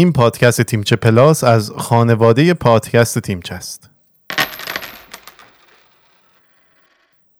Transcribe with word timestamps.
این 0.00 0.12
پادکست 0.12 0.62
تیمچه 0.62 0.96
پلاس 0.96 1.44
از 1.44 1.70
خانواده 1.70 2.54
پادکست 2.54 3.18
تیمچه 3.18 3.54
است. 3.54 3.90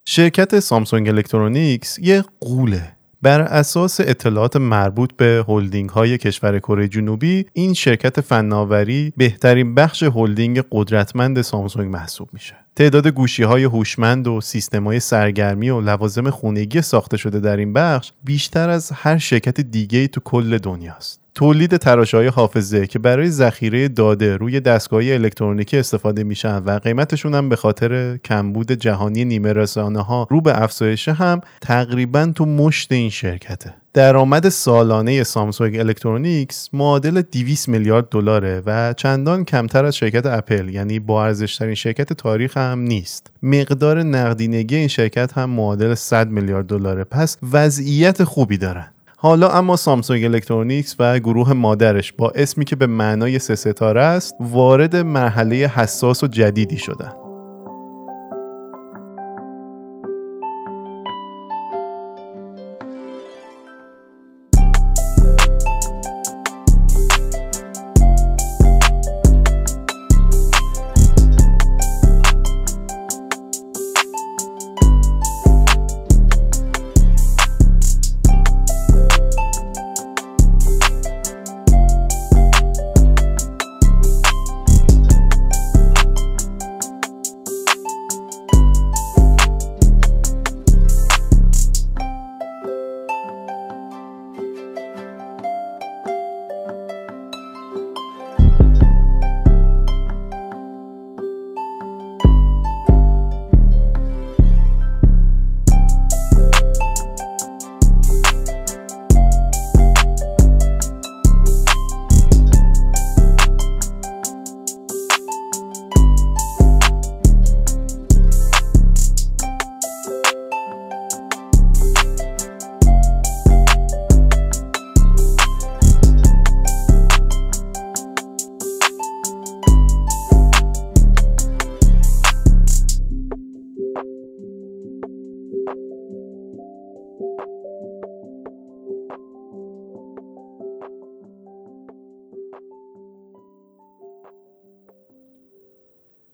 شرکت 0.04 0.60
سامسونگ 0.60 1.08
الکترونیکس 1.08 1.98
یه 1.98 2.24
غوله. 2.40 2.92
بر 3.22 3.40
اساس 3.40 4.00
اطلاعات 4.00 4.56
مربوط 4.56 5.10
به 5.16 5.44
هلدینگ 5.48 5.90
های 5.90 6.18
کشور 6.18 6.58
کره 6.58 6.88
جنوبی 6.88 7.46
این 7.52 7.74
شرکت 7.74 8.20
فناوری 8.20 9.12
بهترین 9.16 9.74
بخش 9.74 10.02
هلدینگ 10.02 10.64
قدرتمند 10.70 11.42
سامسونگ 11.42 11.92
محسوب 11.92 12.28
میشه. 12.32 12.54
تعداد 12.76 13.06
گوشی 13.06 13.42
های 13.42 13.64
هوشمند 13.64 14.26
و 14.26 14.40
سیستم 14.40 14.84
های 14.84 15.00
سرگرمی 15.00 15.70
و 15.70 15.80
لوازم 15.80 16.30
خونگی 16.30 16.82
ساخته 16.82 17.16
شده 17.16 17.40
در 17.40 17.56
این 17.56 17.72
بخش 17.72 18.12
بیشتر 18.24 18.70
از 18.70 18.92
هر 18.94 19.18
شرکت 19.18 19.60
دیگه 19.60 20.08
تو 20.08 20.20
کل 20.20 20.58
دنیاست 20.58 21.20
تولید 21.40 21.84
های 22.14 22.26
حافظه 22.26 22.86
که 22.86 22.98
برای 22.98 23.30
ذخیره 23.30 23.88
داده 23.88 24.36
روی 24.36 24.60
دستگاه 24.60 25.00
الکترونیکی 25.04 25.78
استفاده 25.78 26.24
میشن 26.24 26.56
و 26.56 26.78
قیمتشون 26.78 27.34
هم 27.34 27.48
به 27.48 27.56
خاطر 27.56 28.16
کمبود 28.16 28.72
جهانی 28.72 29.24
نیمه 29.24 29.52
رسانه 29.52 30.00
ها 30.00 30.26
رو 30.30 30.40
به 30.40 30.62
افزایش 30.62 31.08
هم 31.08 31.40
تقریبا 31.60 32.32
تو 32.34 32.46
مشت 32.46 32.92
این 32.92 33.10
شرکته. 33.10 33.74
درآمد 33.94 34.48
سالانه 34.48 35.22
سامسونگ 35.22 35.78
الکترونیکس 35.78 36.68
معادل 36.72 37.22
200 37.22 37.68
میلیارد 37.68 38.08
دلاره 38.08 38.62
و 38.66 38.92
چندان 38.92 39.44
کمتر 39.44 39.84
از 39.84 39.96
شرکت 39.96 40.26
اپل 40.26 40.68
یعنی 40.68 40.98
با 40.98 41.24
ارزشترین 41.24 41.74
شرکت 41.74 42.12
تاریخ 42.12 42.56
هم 42.56 42.78
نیست. 42.78 43.30
مقدار 43.42 44.02
نقدینگی 44.02 44.76
این 44.76 44.88
شرکت 44.88 45.32
هم 45.32 45.50
معادل 45.50 45.94
100 45.94 46.28
میلیارد 46.28 46.66
دلاره. 46.66 47.04
پس 47.04 47.38
وضعیت 47.52 48.24
خوبی 48.24 48.58
دارن. 48.58 48.86
حالا 49.22 49.50
اما 49.50 49.76
سامسونگ 49.76 50.24
الکترونیکس 50.24 50.96
و 50.98 51.18
گروه 51.18 51.52
مادرش 51.52 52.12
با 52.12 52.30
اسمی 52.30 52.64
که 52.64 52.76
به 52.76 52.86
معنای 52.86 53.38
سه 53.38 53.54
ستاره 53.54 54.02
است 54.02 54.34
وارد 54.40 54.96
مرحله 54.96 55.56
حساس 55.56 56.24
و 56.24 56.26
جدیدی 56.26 56.78
شدن. 56.78 57.29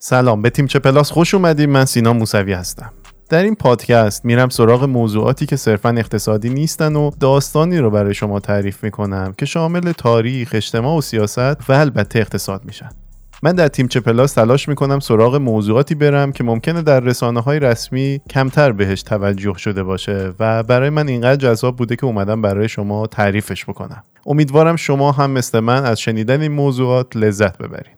سلام 0.09 0.43
به 0.43 0.51
تیم 0.51 0.67
چه 0.67 0.79
پلاس 0.79 1.11
خوش 1.11 1.35
اومدیم 1.35 1.71
من 1.71 1.85
سینا 1.85 2.13
موسوی 2.13 2.53
هستم 2.53 2.93
در 3.29 3.43
این 3.43 3.55
پادکست 3.55 4.25
میرم 4.25 4.49
سراغ 4.49 4.85
موضوعاتی 4.85 5.47
که 5.47 5.57
صرفا 5.57 5.89
اقتصادی 5.89 6.51
نیستن 6.51 6.97
و 6.97 7.11
داستانی 7.21 7.79
رو 7.79 7.91
برای 7.91 8.15
شما 8.15 8.41
تعریف 8.41 8.85
می‌کنم 8.85 9.35
که 9.39 9.47
شامل 9.47 9.93
تاریخ، 9.93 10.51
اجتماع 10.53 10.99
و 10.99 11.01
سیاست 11.01 11.71
و 11.71 11.73
البته 11.73 12.19
اقتصاد 12.19 12.65
میشن. 12.65 12.89
من 13.43 13.53
در 13.53 13.69
تیم 13.69 13.89
چه 13.89 14.01
پلاس 14.01 14.33
تلاش 14.33 14.69
می‌کنم 14.69 15.01
سراغ 15.01 15.37
موضوعاتی 15.37 15.95
برم 15.95 16.33
که 16.33 16.45
ممکنه 16.45 16.83
در 16.83 17.01
رسانه 17.01 17.41
های 17.41 17.61
رسمی 17.61 18.21
کمتر 18.31 18.73
بهش 18.73 19.03
توجه 19.03 19.55
شده 19.59 19.83
باشه 19.83 20.33
و 20.41 20.63
برای 20.63 20.91
من 20.91 21.09
اینقدر 21.09 21.37
جذاب 21.37 21.77
بوده 21.77 21.97
که 21.97 22.07
اومدم 22.07 22.43
برای 22.43 22.69
شما 22.69 23.07
تعریفش 23.07 23.65
بکنم. 23.65 24.05
امیدوارم 24.27 24.77
شما 24.77 25.13
هم 25.13 25.31
مثل 25.31 25.61
من 25.61 25.85
از 25.85 26.01
شنیدن 26.01 26.41
این 26.41 26.53
موضوعات 26.53 27.17
لذت 27.17 27.59
ببرید. 27.59 27.96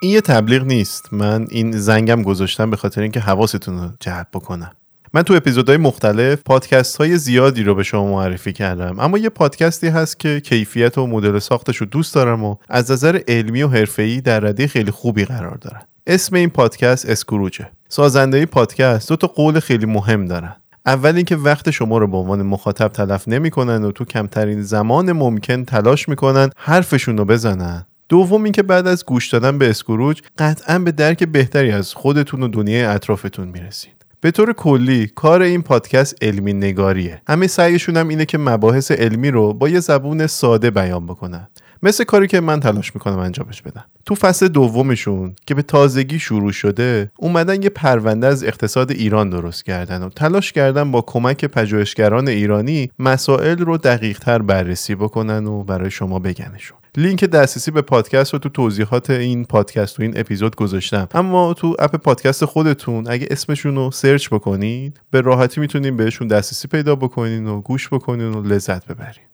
این 0.00 0.12
یه 0.12 0.20
تبلیغ 0.20 0.62
نیست. 0.62 1.12
من 1.12 1.46
این 1.50 1.72
زنگم 1.72 2.22
گذاشتم 2.22 2.70
به 2.70 2.76
خاطر 2.76 3.02
اینکه 3.02 3.20
حواستون 3.20 3.78
رو 3.78 3.90
جلب 4.00 4.26
بکنم. 4.32 4.70
من 5.12 5.22
تو 5.22 5.34
اپیزودهای 5.34 5.76
مختلف 5.76 6.42
پادکست 6.42 6.96
های 6.96 7.16
زیادی 7.16 7.62
رو 7.62 7.74
به 7.74 7.82
شما 7.82 8.10
معرفی 8.12 8.52
کردم. 8.52 9.00
اما 9.00 9.18
یه 9.18 9.28
پادکستی 9.28 9.88
هست 9.88 10.20
که 10.20 10.40
کیفیت 10.40 10.98
و 10.98 11.06
مدل 11.06 11.38
ساختش 11.38 11.76
رو 11.76 11.86
دوست 11.86 12.14
دارم 12.14 12.44
و 12.44 12.56
از 12.68 12.90
نظر 12.90 13.20
علمی 13.28 13.62
و 13.62 13.68
حرفه‌ای 13.68 14.20
در 14.20 14.40
رده 14.40 14.66
خیلی 14.66 14.90
خوبی 14.90 15.24
قرار 15.24 15.56
دارن. 15.56 15.80
اسم 16.06 16.36
این 16.36 16.50
پادکست 16.50 17.10
اسکروجه 17.10 17.68
سازنده 17.88 18.46
پادکست 18.46 19.08
دو 19.08 19.16
تا 19.16 19.26
قول 19.26 19.60
خیلی 19.60 19.86
مهم 19.86 20.26
دارن. 20.26 20.56
اول 20.86 21.16
اینکه 21.16 21.36
وقت 21.36 21.70
شما 21.70 21.98
رو 21.98 22.06
به 22.06 22.16
عنوان 22.16 22.42
مخاطب 22.42 22.88
تلف 22.88 23.28
نمی‌کنن 23.28 23.84
و 23.84 23.92
تو 23.92 24.04
کمترین 24.04 24.62
زمان 24.62 25.12
ممکن 25.12 25.64
تلاش 25.64 26.08
می‌کنن 26.08 26.50
حرفشون 26.56 27.18
رو 27.18 27.24
بزنن. 27.24 27.86
دوم 28.08 28.44
اینکه 28.44 28.62
بعد 28.62 28.86
از 28.86 29.04
گوش 29.04 29.28
دادن 29.28 29.58
به 29.58 29.70
اسکروج 29.70 30.20
قطعا 30.38 30.78
به 30.78 30.92
درک 30.92 31.24
بهتری 31.24 31.70
از 31.70 31.94
خودتون 31.94 32.42
و 32.42 32.48
دنیای 32.48 32.84
اطرافتون 32.84 33.48
می‌رسید. 33.48 33.92
به 34.20 34.30
طور 34.30 34.52
کلی 34.52 35.06
کار 35.06 35.42
این 35.42 35.62
پادکست 35.62 36.16
علمی 36.22 36.52
نگاریه. 36.52 37.22
همه 37.28 37.46
سعیشون 37.46 37.96
هم 37.96 38.08
اینه 38.08 38.24
که 38.24 38.38
مباحث 38.38 38.90
علمی 38.90 39.30
رو 39.30 39.52
با 39.52 39.68
یه 39.68 39.80
زبون 39.80 40.26
ساده 40.26 40.70
بیان 40.70 41.06
بکنن. 41.06 41.48
مثل 41.82 42.04
کاری 42.04 42.26
که 42.26 42.40
من 42.40 42.60
تلاش 42.60 42.94
می‌کنم 42.94 43.18
انجامش 43.18 43.62
بدم. 43.62 43.84
تو 44.04 44.14
فصل 44.14 44.48
دومشون 44.48 45.36
که 45.46 45.54
به 45.54 45.62
تازگی 45.62 46.18
شروع 46.18 46.52
شده 46.52 47.10
اومدن 47.16 47.62
یه 47.62 47.68
پرونده 47.68 48.26
از 48.26 48.44
اقتصاد 48.44 48.90
ایران 48.90 49.30
درست 49.30 49.64
کردن 49.64 50.02
و 50.02 50.08
تلاش 50.08 50.52
کردن 50.52 50.90
با 50.90 51.00
کمک 51.00 51.44
پژوهشگران 51.44 52.28
ایرانی 52.28 52.90
مسائل 52.98 53.58
رو 53.58 53.76
دقیقتر 53.76 54.38
بررسی 54.38 54.94
بکنن 54.94 55.46
و 55.46 55.64
برای 55.64 55.90
شما 55.90 56.18
بگنشون. 56.18 56.78
لینک 56.96 57.24
دسترسی 57.24 57.70
به 57.70 57.82
پادکست 57.82 58.32
رو 58.32 58.38
تو 58.38 58.48
توضیحات 58.48 59.10
این 59.10 59.44
پادکست 59.44 60.00
و 60.00 60.02
این 60.02 60.20
اپیزود 60.20 60.56
گذاشتم. 60.56 61.08
اما 61.14 61.54
تو 61.54 61.76
app 61.78 61.96
پادکست 61.96 62.44
خودتون 62.44 63.04
اگه 63.08 63.26
اسمشون 63.30 63.74
رو 63.74 63.90
search 63.90 64.28
بکنید 64.28 65.00
به 65.10 65.20
راحتی 65.20 65.60
می‌تونین 65.60 65.96
بهشون 65.96 66.28
دسترسی 66.28 66.68
پیدا 66.68 66.96
بکنین 66.96 67.46
و 67.46 67.60
گوش 67.60 67.88
بکنین 67.88 68.32
و 68.32 68.42
لذت 68.42 68.86
ببرین. 68.86 69.24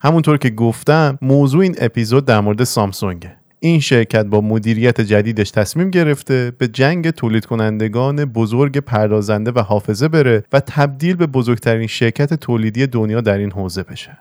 همونطور 0.00 0.36
که 0.36 0.50
گفتم 0.50 1.18
موضوع 1.22 1.62
این 1.62 1.74
اپیزود 1.78 2.24
در 2.24 2.40
مورد 2.40 2.64
سامسونگه 2.64 3.36
این 3.60 3.80
شرکت 3.80 4.24
با 4.24 4.40
مدیریت 4.40 5.00
جدیدش 5.00 5.50
تصمیم 5.50 5.90
گرفته 5.90 6.52
به 6.58 6.68
جنگ 6.68 7.10
تولید 7.10 7.46
کنندگان 7.46 8.24
بزرگ 8.24 8.78
پردازنده 8.78 9.50
و 9.50 9.58
حافظه 9.58 10.08
بره 10.08 10.44
و 10.52 10.60
تبدیل 10.60 11.16
به 11.16 11.26
بزرگترین 11.26 11.86
شرکت 11.86 12.34
تولیدی 12.34 12.86
دنیا 12.86 13.20
در 13.20 13.38
این 13.38 13.52
حوزه 13.52 13.82
بشه. 13.82 14.18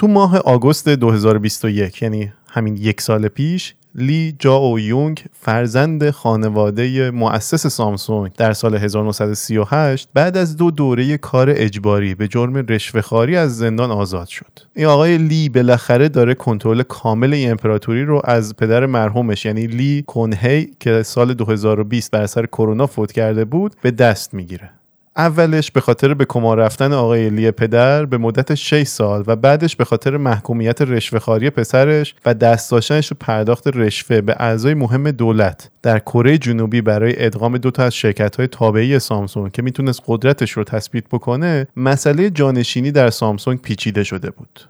تو 0.00 0.08
ماه 0.08 0.38
آگوست 0.38 0.88
2021 0.88 2.02
یعنی 2.02 2.32
همین 2.48 2.76
یک 2.76 3.00
سال 3.00 3.28
پیش 3.28 3.74
لی 3.94 4.36
جاو 4.38 4.80
یونگ 4.80 5.24
فرزند 5.40 6.10
خانواده 6.10 7.10
مؤسس 7.10 7.66
سامسونگ 7.66 8.32
در 8.32 8.52
سال 8.52 8.74
1938 8.74 10.08
بعد 10.14 10.36
از 10.36 10.56
دو 10.56 10.70
دوره 10.70 11.18
کار 11.18 11.50
اجباری 11.50 12.14
به 12.14 12.28
جرم 12.28 12.56
رشوهخواری 12.56 13.36
از 13.36 13.56
زندان 13.56 13.90
آزاد 13.90 14.28
شد. 14.28 14.60
این 14.74 14.86
آقای 14.86 15.18
لی 15.18 15.48
بالاخره 15.48 16.08
داره 16.08 16.34
کنترل 16.34 16.82
کامل 16.82 17.34
این 17.34 17.50
امپراتوری 17.50 18.04
رو 18.04 18.22
از 18.24 18.56
پدر 18.56 18.86
مرحومش 18.86 19.44
یعنی 19.44 19.66
لی 19.66 20.04
کنهی 20.06 20.70
که 20.80 21.02
سال 21.02 21.34
2020 21.34 22.10
بر 22.10 22.22
اثر 22.22 22.46
کرونا 22.46 22.86
فوت 22.86 23.12
کرده 23.12 23.44
بود 23.44 23.74
به 23.82 23.90
دست 23.90 24.34
می‌گیره. 24.34 24.70
اولش 25.16 25.70
به 25.70 25.80
خاطر 25.80 26.14
به 26.14 26.24
کما 26.24 26.54
رفتن 26.54 26.92
آقای 26.92 27.30
لی 27.30 27.50
پدر 27.50 28.04
به 28.06 28.18
مدت 28.18 28.54
6 28.54 28.82
سال 28.82 29.24
و 29.26 29.36
بعدش 29.36 29.76
به 29.76 29.84
خاطر 29.84 30.16
محکومیت 30.16 30.82
رشوهخواری 30.82 31.50
پسرش 31.50 32.14
و 32.26 32.34
دست 32.34 32.70
داشتنش 32.70 33.12
پرداخت 33.12 33.66
رشوه 33.66 34.20
به 34.20 34.36
اعضای 34.38 34.74
مهم 34.74 35.10
دولت 35.10 35.70
در 35.82 35.98
کره 35.98 36.38
جنوبی 36.38 36.80
برای 36.80 37.24
ادغام 37.24 37.58
دو 37.58 37.70
تا 37.70 37.84
از 37.84 37.94
شرکت 37.94 38.36
های 38.36 38.46
تابعی 38.46 38.98
سامسونگ 38.98 39.52
که 39.52 39.62
می‌تونست 39.62 40.02
قدرتش 40.06 40.50
رو 40.50 40.64
تثبیت 40.64 41.04
بکنه 41.12 41.66
مسئله 41.76 42.30
جانشینی 42.30 42.92
در 42.92 43.10
سامسونگ 43.10 43.60
پیچیده 43.62 44.04
شده 44.04 44.30
بود. 44.30 44.60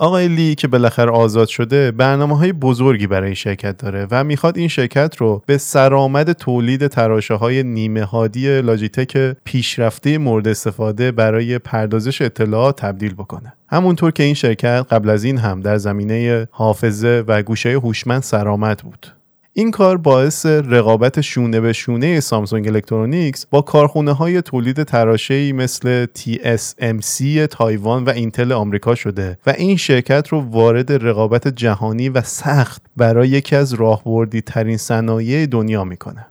آقای 0.00 0.28
لی 0.28 0.54
که 0.54 0.68
بالاخره 0.68 1.10
آزاد 1.10 1.48
شده 1.48 1.90
برنامه 1.90 2.38
های 2.38 2.52
بزرگی 2.52 3.06
برای 3.06 3.34
شرکت 3.34 3.76
داره 3.76 4.06
و 4.10 4.24
می‌خواد 4.24 4.58
این 4.58 4.68
شرکت 4.68 5.16
رو 5.16 5.42
به 5.46 5.58
سرآمد 5.58 6.32
تولید 6.32 6.86
تراشه 6.86 7.34
های 7.34 7.62
نیمه 7.62 8.04
هادی 8.04 8.60
لاجیتک 8.60 9.36
پیشرفته 9.44 10.18
مورد 10.18 10.48
استفاده 10.48 11.12
برای 11.12 11.58
پردازش 11.58 12.22
اطلاعات 12.22 12.80
تبدیل 12.80 13.14
بکنه. 13.14 13.52
همونطور 13.68 14.10
که 14.10 14.22
این 14.22 14.34
شرکت 14.34 14.86
قبل 14.90 15.10
از 15.10 15.24
این 15.24 15.38
هم 15.38 15.60
در 15.60 15.76
زمینه 15.78 16.48
حافظه 16.50 17.24
و 17.26 17.42
گوشه 17.42 17.70
هوشمند 17.70 18.22
سرآمد 18.22 18.78
بود. 18.78 19.19
این 19.52 19.70
کار 19.70 19.96
باعث 19.96 20.46
رقابت 20.46 21.20
شونه 21.20 21.60
به 21.60 21.72
شونه 21.72 22.20
سامسونگ 22.20 22.68
الکترونیکس 22.68 23.46
با 23.46 23.62
کارخونه 23.62 24.12
های 24.12 24.42
تولید 24.42 24.82
تراشه‌ای 24.82 25.52
مثل 25.52 26.06
TSMC 26.18 27.46
تایوان 27.50 28.04
و 28.04 28.10
اینتل 28.10 28.52
آمریکا 28.52 28.94
شده 28.94 29.38
و 29.46 29.54
این 29.58 29.76
شرکت 29.76 30.28
رو 30.28 30.40
وارد 30.40 30.92
رقابت 30.92 31.48
جهانی 31.48 32.08
و 32.08 32.22
سخت 32.22 32.82
برای 32.96 33.28
یکی 33.28 33.56
از 33.56 33.72
راهبردی 33.72 34.40
ترین 34.40 34.76
صنایع 34.76 35.46
دنیا 35.46 35.84
می‌کنه. 35.84 36.26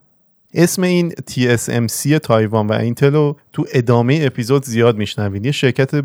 اسم 0.53 0.83
این 0.83 1.11
TSMC 1.11 2.19
تایوان 2.23 2.67
و 2.67 2.73
اینتل 2.73 3.33
تو 3.53 3.65
ادامه 3.73 4.19
اپیزود 4.23 4.65
زیاد 4.65 4.97
میشنوید. 4.97 5.45
یه 5.45 5.51
شرکت 5.51 6.03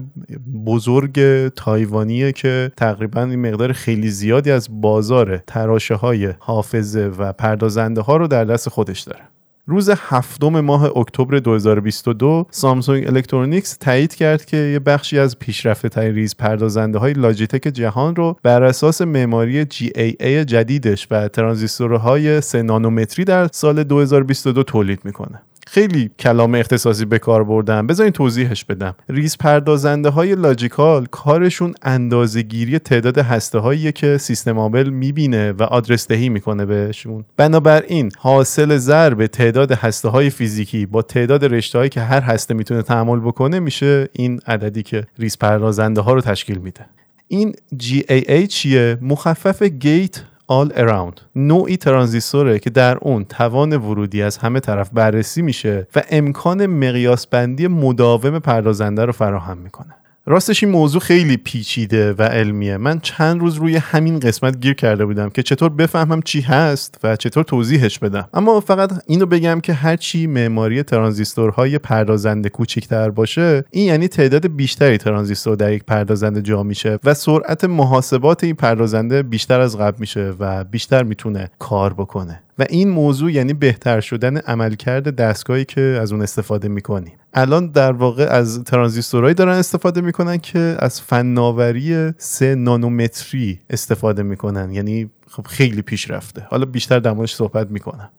بزرگ 0.66 1.48
تایوانیه 1.48 2.32
که 2.32 2.72
تقریبا 2.76 3.22
این 3.22 3.48
مقدار 3.48 3.72
خیلی 3.72 4.10
زیادی 4.10 4.50
از 4.50 4.68
بازار 4.70 5.42
تراشه 5.46 5.94
های 5.94 6.34
حافظه 6.38 7.10
و 7.18 7.32
پردازنده 7.32 8.00
ها 8.00 8.16
رو 8.16 8.26
در 8.26 8.44
دست 8.44 8.68
خودش 8.68 9.00
داره. 9.00 9.20
روز 9.66 9.90
هفتم 9.90 10.60
ماه 10.60 10.98
اکتبر 10.98 11.38
2022 11.38 12.46
سامسونگ 12.50 13.06
الکترونیکس 13.06 13.76
تایید 13.76 14.14
کرد 14.14 14.44
که 14.44 14.56
یه 14.56 14.78
بخشی 14.78 15.18
از 15.18 15.38
پیشرفته 15.38 15.88
ترین 15.88 16.14
ریز 16.14 16.36
پردازنده 16.36 16.98
های 16.98 17.12
logic 17.12 17.68
جهان 17.68 18.16
رو 18.16 18.36
بر 18.42 18.62
اساس 18.62 19.02
معماری 19.02 19.64
GAA 19.64 20.26
جدیدش 20.26 21.08
و 21.10 21.28
ترانزیستورهای 21.28 22.40
3 22.40 22.62
نانومتری 22.62 23.24
در 23.24 23.48
سال 23.52 23.84
2022 23.84 24.62
تولید 24.62 25.00
می‌کنه. 25.04 25.42
خیلی 25.66 26.10
کلمه 26.18 26.54
اختصاصی 26.54 27.04
به 27.04 27.18
کار 27.18 27.44
بردم 27.44 27.86
بذارین 27.86 28.12
توضیحش 28.12 28.64
بدم. 28.64 28.94
ریز 29.08 29.38
پردازنده 29.38 30.08
های 30.08 30.34
logical 30.34 31.06
کارشون 31.06 31.74
اندازهگیری 31.82 32.78
تعداد 32.78 33.18
هسته 33.18 33.58
هایی 33.58 33.92
که 33.92 34.18
سیستم 34.18 34.58
عامل 34.58 34.88
می‌بینه 34.88 35.52
و 35.52 35.62
آدرس 35.62 36.08
دهی 36.08 36.28
می‌کنه 36.28 36.66
بهشون. 36.66 37.24
بنابراین 37.36 38.10
حاصل 38.18 38.76
ضرب 38.76 39.26
تعداد 39.26 39.72
هسته 39.72 40.08
های 40.08 40.30
فیزیکی 40.30 40.86
با 40.86 41.02
تعداد 41.02 41.44
رشته 41.44 41.78
هایی 41.78 41.90
که 41.90 42.00
هر 42.00 42.20
هسته 42.20 42.54
می‌تونه 42.54 42.82
تحمل 42.82 43.20
بکنه 43.20 43.60
میشه 43.60 44.08
این 44.12 44.40
عددی 44.46 44.82
که 44.82 45.04
ریز 45.18 45.38
پردازنده 45.38 46.00
ها 46.00 46.14
رو 46.14 46.20
تشکیل 46.20 46.58
میده. 46.58 46.86
این 47.28 47.54
GAA 47.82 48.46
چیه 48.48 48.98
مخفف 49.00 49.62
گیت 49.62 50.22
all 50.50 50.72
around. 50.72 51.20
نوعی 51.36 51.76
ترانزیستوره 51.76 52.58
که 52.58 52.70
در 52.70 52.98
اون 52.98 53.24
توان 53.24 53.76
ورودی 53.76 54.22
از 54.22 54.36
همه 54.36 54.60
طرف 54.60 54.90
بررسی 54.92 55.42
میشه 55.42 55.86
و 55.96 56.02
امکان 56.10 56.66
مقیاس 56.66 57.26
بندی 57.26 57.66
مداوم 57.66 58.38
پردازنده 58.38 59.04
رو 59.04 59.12
فراهم 59.12 59.58
می‌کنه. 59.58 59.94
راستش 60.26 60.64
این 60.64 60.72
موضوع 60.72 61.00
خیلی 61.00 61.36
پیچیده 61.36 62.12
و 62.12 62.22
علمیه. 62.22 62.76
من 62.76 63.00
چند 63.00 63.40
روز 63.40 63.54
روی 63.54 63.76
همین 63.76 64.20
قسمت 64.20 64.60
گیر 64.60 64.74
کرده 64.74 65.06
بودم 65.06 65.30
که 65.30 65.42
چطور 65.42 65.68
بفهمم 65.68 66.22
چی 66.22 66.40
هست 66.40 67.00
و 67.02 67.16
چطور 67.16 67.44
توضیحش 67.44 67.98
بدم. 67.98 68.28
اما 68.34 68.60
فقط 68.60 68.92
اینو 69.06 69.26
بگم 69.26 69.60
که 69.60 69.72
هرچی 69.72 70.26
معماری 70.26 70.82
ترانزیستورهای 70.82 71.78
پردازنده 71.78 72.48
کوچیکتر 72.48 73.10
باشه 73.10 73.64
این 73.70 73.86
یعنی 73.86 74.08
تعداد 74.08 74.46
بیشتری 74.46 74.98
ترانزیستور 74.98 75.56
در 75.56 75.72
یک 75.72 75.84
پردازنده 75.84 76.42
جا 76.42 76.62
میشه 76.62 76.98
و 77.04 77.14
سرعت 77.14 77.64
محاسبات 77.64 78.44
این 78.44 78.54
پردازنده 78.54 79.22
بیشتر 79.22 79.60
از 79.60 79.78
قبل 79.78 79.96
میشه 80.00 80.32
و 80.38 80.64
بیشتر 80.64 81.02
می‌تونه 81.02 81.50
کار 81.58 81.94
بکنه. 81.94 82.43
و 82.58 82.66
این 82.68 82.88
موضوع 82.88 83.32
یعنی 83.32 83.52
بهتر 83.52 84.00
شدن 84.00 84.36
عملکرد 84.36 85.16
دستگاهی 85.16 85.64
که 85.64 85.80
از 85.80 86.12
اون 86.12 86.22
استفاده 86.22 86.68
می‌کنیم 86.68 87.12
الان 87.34 87.66
در 87.66 87.92
واقع 87.92 88.24
از 88.24 88.64
ترانزیستورهایی 88.64 89.34
دارن 89.34 89.56
استفاده 89.56 90.00
می‌کنن 90.00 90.38
که 90.38 90.76
از 90.78 91.00
فناوری 91.00 92.12
سه 92.18 92.54
نانومتری 92.54 93.58
استفاده 93.70 94.22
می‌کنن. 94.22 94.70
یعنی 94.72 95.10
خب 95.30 95.46
خیلی 95.46 95.82
پیشرفته 95.82 96.46
حالا 96.50 96.64
بیشتر 96.64 96.98
در 96.98 97.26
صحبت 97.26 97.70
می‌کنم. 97.70 98.10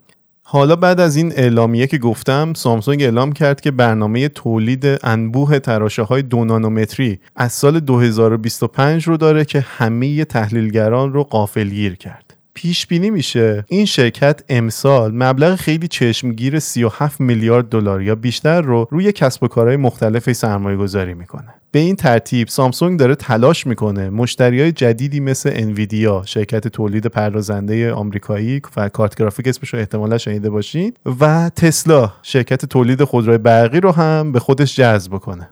حالا 0.48 0.76
بعد 0.76 1.00
از 1.00 1.16
این 1.16 1.34
اعلامیه 1.36 1.88
که 1.88 1.98
گفتم 1.98 2.54
سامسونگ 2.54 3.04
اعلام 3.04 3.32
کرد 3.32 3.62
که 3.62 3.72
برنامه 3.72 4.30
تولید 4.30 4.86
انبوه 5.04 5.60
تراشه 5.60 6.02
های 6.02 6.22
دو 6.22 6.46
نانومتری 6.46 7.20
از 7.36 7.54
سال 7.54 7.80
2025 7.80 9.04
رو 9.04 9.18
داره 9.18 9.46
که 9.46 9.60
همه 9.60 10.26
تحلیلگران 10.26 11.14
رو 11.14 11.24
قافلگیر 11.24 11.96
کرد. 11.96 12.25
پیش 12.56 12.88
بینی 12.88 13.10
میشه. 13.10 13.66
این 13.68 13.86
شرکت 13.86 14.44
امسال 14.50 15.12
مبلغ 15.16 15.56
خیلی 15.56 15.88
چشمگیر 15.88 16.60
37 16.60 17.22
میلیارد 17.22 17.70
دلار 17.70 18.02
یا 18.02 18.16
بیشتر 18.16 18.62
رو 18.62 18.88
روی 18.92 19.12
کسب 19.12 19.44
و 19.44 19.48
کارهای 19.48 19.78
مختلفی 19.78 20.34
سرمایه 20.34 20.78
گذاری 20.78 21.14
می‌کنه. 21.14 21.54
به 21.72 21.80
این 21.80 21.96
ترتیب 21.96 22.48
سامسونگ 22.48 23.00
داره 23.00 23.16
تلاش 23.16 23.68
می‌کنه 23.68 24.10
مشتری 24.10 24.62
های 24.62 24.72
جدیدی 24.72 25.20
مثل 25.20 25.52
انویدیا 25.54 26.24
شرکت 26.26 26.68
تولید 26.68 27.06
پردازنده 27.06 27.94
آمریکایی 27.94 28.62
و 28.78 28.90
کارت 28.90 29.16
گرافیک 29.16 29.48
اسمش 29.48 29.74
رو 29.74 29.80
احتمالا 29.80 30.18
شنیده 30.18 30.50
باشید 30.50 30.98
و 31.22 31.52
تسلا 31.56 32.14
شرکت 32.24 32.66
تولید 32.66 33.04
خودروی 33.04 33.38
برقی 33.38 33.80
رو 33.80 33.92
هم 33.92 34.32
به 34.32 34.40
خودش 34.40 34.76
جذب 34.76 35.12
کنه 35.12 35.50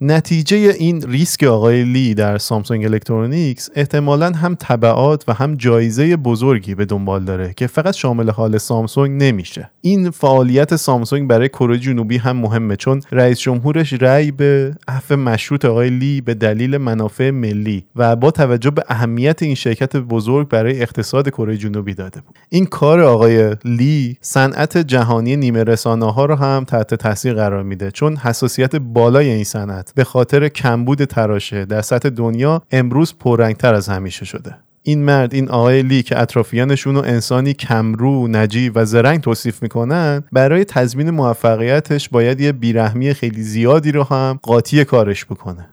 نتیجه 0.00 0.56
این 0.56 1.02
ریسک 1.02 1.42
آقای 1.44 1.84
لی 1.84 2.14
در 2.14 2.38
سامسونگ 2.38 2.84
الکترونیکس 2.84 3.70
احتمالا 3.74 4.30
هم 4.30 4.54
تبعات 4.54 5.24
و 5.28 5.32
هم 5.32 5.54
جایزه 5.54 6.16
بزرگی 6.16 6.74
به 6.74 6.84
دنبال 6.84 7.24
داره 7.24 7.54
که 7.56 7.66
فقط 7.66 7.94
شامل 7.94 8.30
حال 8.30 8.58
سامسونگ 8.58 9.22
نمیشه. 9.22 9.70
این 9.80 10.10
فعالیت 10.10 10.76
سامسونگ 10.76 11.28
برای 11.28 11.48
کره 11.48 11.78
جنوبی 11.78 12.16
هم 12.16 12.36
مهمه 12.36 12.76
چون 12.76 13.02
رئیس 13.12 13.40
جمهورش 13.40 13.92
رأی 13.92 14.30
به 14.30 14.74
عفو 14.88 15.16
مشروط 15.16 15.64
آقای 15.64 15.90
لی 15.90 16.20
به 16.20 16.34
دلیل 16.34 16.76
منافع 16.76 17.30
ملی 17.30 17.84
و 17.96 18.16
با 18.16 18.30
توجه 18.30 18.70
به 18.70 18.84
اهمیت 18.88 19.42
این 19.42 19.54
شرکت 19.54 19.96
بزرگ 19.96 20.48
برای 20.48 20.82
اقتصاد 20.82 21.28
کره 21.28 21.56
جنوبی 21.56 21.94
داده 21.94 22.20
بود. 22.20 22.36
این 22.48 22.66
کار 22.66 23.00
آقای 23.00 23.56
لی 23.64 24.16
صنعت 24.20 24.78
جهانی 24.78 25.36
نیمه 25.36 25.64
رساناها 25.64 26.26
رو 26.26 26.34
هم 26.34 26.64
تحت 26.64 26.94
تاثیر 26.94 27.34
قرار 27.34 27.62
میده 27.62 27.90
چون 27.90 28.16
حساسیت 28.16 28.76
بالای 28.76 29.30
این 29.30 29.44
صنعت 29.44 29.87
به 29.94 30.04
خاطر 30.04 30.48
کمبود 30.48 31.04
تراشه 31.04 31.64
در 31.64 31.82
سطح 31.82 32.08
دنیا 32.08 32.62
امروز 32.70 33.14
پررنگتر 33.18 33.74
از 33.74 33.88
همیشه 33.88 34.24
شده. 34.24 34.54
این 34.82 35.04
مرد 35.04 35.34
این 35.34 35.48
آقای 35.48 35.82
لی 35.82 36.02
که 36.02 36.20
اطرافیانشون 36.20 36.94
رو 36.94 37.02
انسانی 37.02 37.54
کمرو 37.54 38.28
نجیب 38.28 38.72
و 38.74 38.84
زرنگ 38.84 39.20
توصیف 39.20 39.62
می‌کنن 39.62 40.24
برای 40.32 40.64
تضمین 40.64 41.10
موفقیتش 41.10 42.08
باید 42.08 42.40
یه 42.40 42.52
بیرحمی 42.52 43.14
خیلی 43.14 43.42
زیادی 43.42 43.92
رو 43.92 44.02
هم 44.02 44.38
قاطی 44.42 44.84
کارش 44.84 45.24
بکنه. 45.24 45.68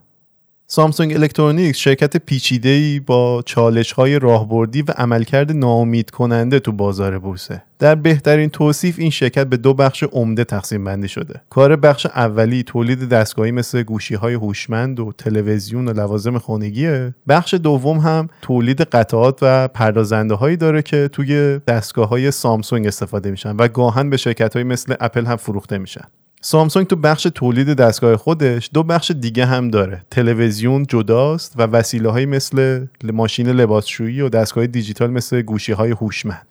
سامسونگ 0.68 1.14
الکترونیکس 1.14 1.78
شرکت 1.78 2.18
پیچیده‌ای 2.18 3.00
با 3.00 3.44
چالش‌های 3.46 4.20
راهبردی 4.20 4.82
و 4.82 4.92
عملکرد 4.98 5.52
ناامید 5.52 6.10
کننده 6.10 6.60
تو 6.60 6.72
بازار 6.72 7.20
بورسه. 7.20 7.64
در 7.80 7.96
بهترین 7.96 8.50
توصیف 8.50 9.00
این 9.00 9.10
شرکت 9.10 9.48
به 9.48 9.58
دو 9.58 9.74
بخش 9.74 10.04
عمده 10.04 10.44
تقسیم 10.44 10.84
بندی 10.84 11.08
شده. 11.08 11.42
کار 11.50 11.76
بخش 11.76 12.06
اولی 12.06 12.64
تولید 12.64 13.10
دستگاهی 13.10 13.52
مثل 13.52 13.84
گوشی‌های 13.84 14.34
هوشمند 14.34 15.00
و 15.00 15.12
تلویزیون 15.18 15.88
و 15.88 15.94
لوازم 15.94 16.38
خانگیه. 16.38 17.16
بخش 17.28 17.54
دوم 17.54 17.98
هم 17.98 18.30
تولید 18.42 18.82
قطعات 18.82 19.40
و 19.42 19.68
پردازنده 19.68 20.56
داره 20.56 20.82
که 20.82 21.08
توی 21.08 21.60
دستگاه‌های 21.68 22.32
سامسونگ 22.32 22.88
استفاده 22.88 23.32
میشن 23.32 23.56
و 23.56 23.68
گاهاً 23.68 24.10
به 24.10 24.18
شرکت‌های 24.18 24.64
مثل 24.64 24.96
اپل 25.00 25.26
هم 25.26 25.36
فروخته 25.36 25.78
میشن. 25.78 26.06
سامسونگ 26.48 26.88
تو 26.88 26.96
بخش 26.96 27.28
تولید 27.36 27.74
دستگاه 27.74 28.18
خودش 28.18 28.70
دو 28.74 28.84
بخش 28.84 29.12
دیگه 29.12 29.46
هم 29.46 29.68
داره. 29.68 30.06
تلویزیون 30.12 30.86
جداست 30.86 31.54
و 31.58 31.62
وسیله 31.62 32.12
های 32.12 32.26
مثل 32.26 32.86
ماشین 33.04 33.48
لباسشویی 33.48 34.22
و 34.22 34.30
دستگاه 34.30 34.68
دیجیتال 34.68 35.12
مثل 35.12 35.42
گوشی 35.42 35.72
های 35.72 35.92
هوشمند. 35.92 36.48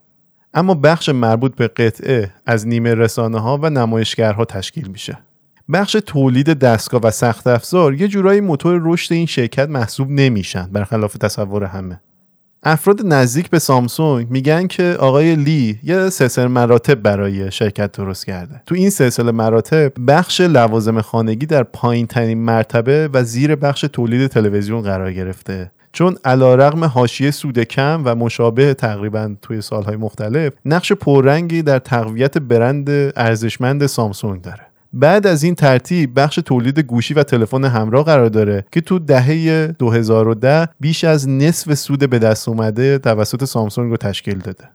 اما 0.55 0.75
بخش 0.75 1.09
مربوط 1.09 1.57
به 1.57 1.69
قطعه 1.69 2.31
از 2.47 2.67
نیمه 2.69 2.95
رسانه 2.95 3.39
ها 3.39 3.59
و 3.63 3.71
نمایشگرها 3.71 4.45
تشکیل 4.45 4.89
میشه. 4.89 5.19
بخش 5.73 5.97
تولید 6.07 6.53
دستگاه 6.53 7.01
و 7.01 7.11
سخت 7.11 7.47
افزار 7.47 7.95
یه 7.95 8.09
جورایی 8.09 8.41
موتور 8.41 8.81
رشد 8.85 9.13
این 9.13 9.27
شرکت 9.27 9.69
محسوب 9.69 10.11
نمیشن 10.11 10.69
برخلاف 10.73 11.17
تصور 11.17 11.65
همه. 11.65 12.01
افراد 12.67 13.07
نزدیک 13.07 13.51
به 13.51 13.59
سامسونگ 13.59 14.31
میگن 14.31 14.67
که 14.67 14.97
آقای 15.01 15.37
لی 15.37 15.79
یه 15.83 16.11
سلسله 16.11 16.47
مراتب 16.47 16.95
برای 16.95 17.51
شرکت 17.51 17.93
درست 17.93 18.27
کرده. 18.27 18.63
تو 18.67 18.75
این 18.75 18.91
سلسله 18.91 19.33
مراتب 19.33 19.93
بخش 20.09 20.41
لوازم 20.41 21.01
خانگی 21.01 21.47
در 21.47 21.63
پایین 21.63 22.07
ترین 22.07 22.39
مرتبه 22.39 23.09
و 23.13 23.25
زیر 23.25 23.57
بخش 23.57 23.81
تولید 23.81 24.27
تلویزیون 24.27 24.83
قرار 24.83 25.13
گرفته. 25.13 25.71
چون 25.93 26.17
علا 26.25 26.55
رقم 26.55 26.85
حاشیه 26.85 27.31
سود 27.31 27.59
کم 27.59 28.03
و 28.05 28.15
مشابه 28.15 28.75
تقریبا 28.75 29.35
توی 29.43 29.61
سالهای 29.61 29.97
مختلف 29.97 30.53
نقش 30.65 30.93
پررنگی 30.93 31.63
در 31.63 31.79
تقویت 31.79 32.39
برند 32.39 32.91
ارزشمند 33.17 33.87
سامسونگ 33.87 34.43
داره. 34.43 34.64
بعد 34.97 35.27
از 35.27 35.43
این 35.43 35.55
ترتیب 35.55 36.21
بخش 36.21 36.37
تولید 36.37 36.79
گوشی 36.79 37.15
و 37.15 37.23
تلفن 37.23 37.65
همراه 37.65 38.05
قرار 38.05 38.29
داره 38.29 38.65
که 38.73 38.81
تو 38.81 38.99
دهه 38.99 39.67
2010 39.67 40.69
بیش 40.81 41.05
از 41.05 41.29
نصف 41.29 41.75
سود 41.75 42.11
به 42.11 42.19
دست 42.19 42.49
اومده 42.49 42.99
توسط 42.99 43.45
سامسونگ 43.45 43.91
رو 43.91 43.97
تشکیل 43.97 44.39
داده. 44.39 44.69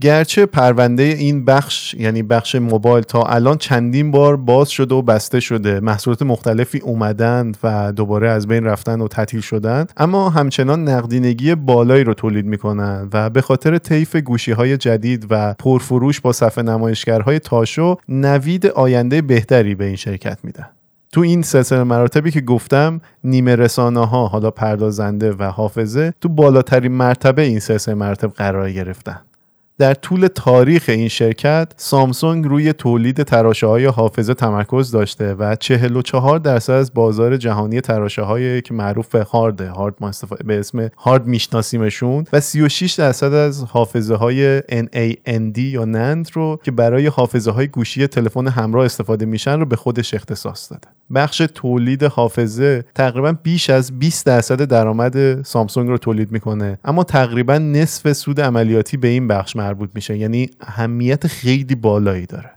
گرچه 0.00 0.46
پرونده 0.46 1.02
این 1.02 1.44
بخش 1.44 1.94
یعنی 1.94 2.22
بخش 2.22 2.54
موبایل 2.54 3.04
تا 3.04 3.22
الان 3.22 3.58
چندین 3.58 4.10
بار 4.10 4.36
باز 4.36 4.68
شده 4.68 4.94
و 4.94 5.02
بسته 5.02 5.40
شده. 5.40 5.80
محصولات 5.80 6.22
مختلفی 6.22 6.78
اومدند 6.78 7.56
و 7.62 7.92
دوباره 7.92 8.28
از 8.28 8.48
بین 8.48 8.64
رفتن 8.64 9.00
و 9.00 9.08
تعطیل 9.08 9.40
شدن 9.40 9.86
اما 9.96 10.30
همچنان 10.30 10.88
نقدینگی 10.88 11.54
بالایی 11.54 12.04
رو 12.04 12.14
تولید 12.14 12.46
می‌کنن 12.46 13.08
و 13.12 13.30
به 13.30 13.40
خاطر 13.40 13.78
طیف 13.78 14.16
گوشی 14.16 14.52
های 14.52 14.76
جدید 14.76 15.26
و 15.30 15.54
پرفروش 15.58 16.20
با 16.20 16.32
صفحه 16.32 16.64
نمایشگرهای 16.64 17.38
تاشو 17.38 17.96
نوید 18.08 18.66
آینده 18.66 19.22
بهتری 19.22 19.74
به 19.74 19.84
این 19.84 19.96
شرکت 19.96 20.38
میدن. 20.42 20.66
تو 21.12 21.20
این 21.20 21.42
سلسله 21.42 21.84
مراتبی 21.84 22.30
که 22.30 22.40
گفتم 22.40 23.00
نیمه 23.24 23.56
رسانه 23.56 24.06
ها 24.06 24.26
حالا 24.26 24.50
پردازنده 24.50 25.32
و 25.32 25.42
حافظه 25.42 26.14
تو 26.20 26.28
بالاترین 26.28 26.92
مرتبه 26.92 27.42
این 27.42 27.60
سلسله 27.60 27.94
مراتب 27.94 28.32
قرار 28.32 28.72
گرفتن. 28.72 29.20
در 29.78 29.94
طول 29.94 30.26
تاریخ 30.26 30.84
این 30.88 31.08
شرکت 31.08 31.72
سامسونگ 31.76 32.44
روی 32.44 32.72
تولید 32.72 33.22
تراشه 33.22 33.66
های 33.66 33.84
حافظه 33.86 34.34
تمرکز 34.34 34.90
داشته 34.90 35.34
و 35.34 35.56
44 35.56 36.38
درصد 36.38 36.72
از 36.72 36.94
بازار 36.94 37.36
جهانی 37.36 37.80
تراشه 37.80 38.22
هایی 38.22 38.62
که 38.62 38.74
معروف 38.74 39.08
به 39.08 39.22
هارد 39.22 39.60
هارد 39.60 39.94
به 40.44 40.58
اسم 40.58 40.90
هارد 40.96 41.26
میشناسیمشون 41.26 42.24
و 42.32 42.40
36 42.40 42.92
درصد 42.92 43.32
از 43.32 43.64
حافظه 43.64 44.14
های 44.14 44.60
NAND 44.60 45.58
یا 45.58 45.84
NAND 45.84 46.30
رو 46.32 46.60
که 46.62 46.70
برای 46.70 47.06
حافظه 47.06 47.50
های 47.50 47.66
گوشی 47.66 48.06
تلفن 48.06 48.48
همراه 48.48 48.84
استفاده 48.84 49.26
میشن 49.26 49.58
رو 49.58 49.66
به 49.66 49.76
خودش 49.76 50.14
اختصاص 50.14 50.72
داده. 50.72 50.88
بخش 51.14 51.42
تولید 51.54 52.02
حافظه 52.02 52.84
تقریبا 52.94 53.32
بیش 53.42 53.70
از 53.70 53.98
20 53.98 54.26
درصد 54.26 54.62
درآمد 54.62 55.42
سامسونگ 55.42 55.88
رو 55.88 55.98
تولید 55.98 56.32
می‌کنه 56.32 56.78
اما 56.84 57.04
تقریبا 57.04 57.58
نصف 57.58 58.12
سود 58.12 58.40
عملیاتی 58.40 58.96
به 58.96 59.08
این 59.08 59.28
بخش 59.28 59.56
مربوط 59.64 59.90
میشه. 59.94 60.16
یعنی 60.18 60.50
اهمیت 60.60 61.26
خیلی 61.26 61.74
بالایی 61.74 62.26
داره. 62.26 62.50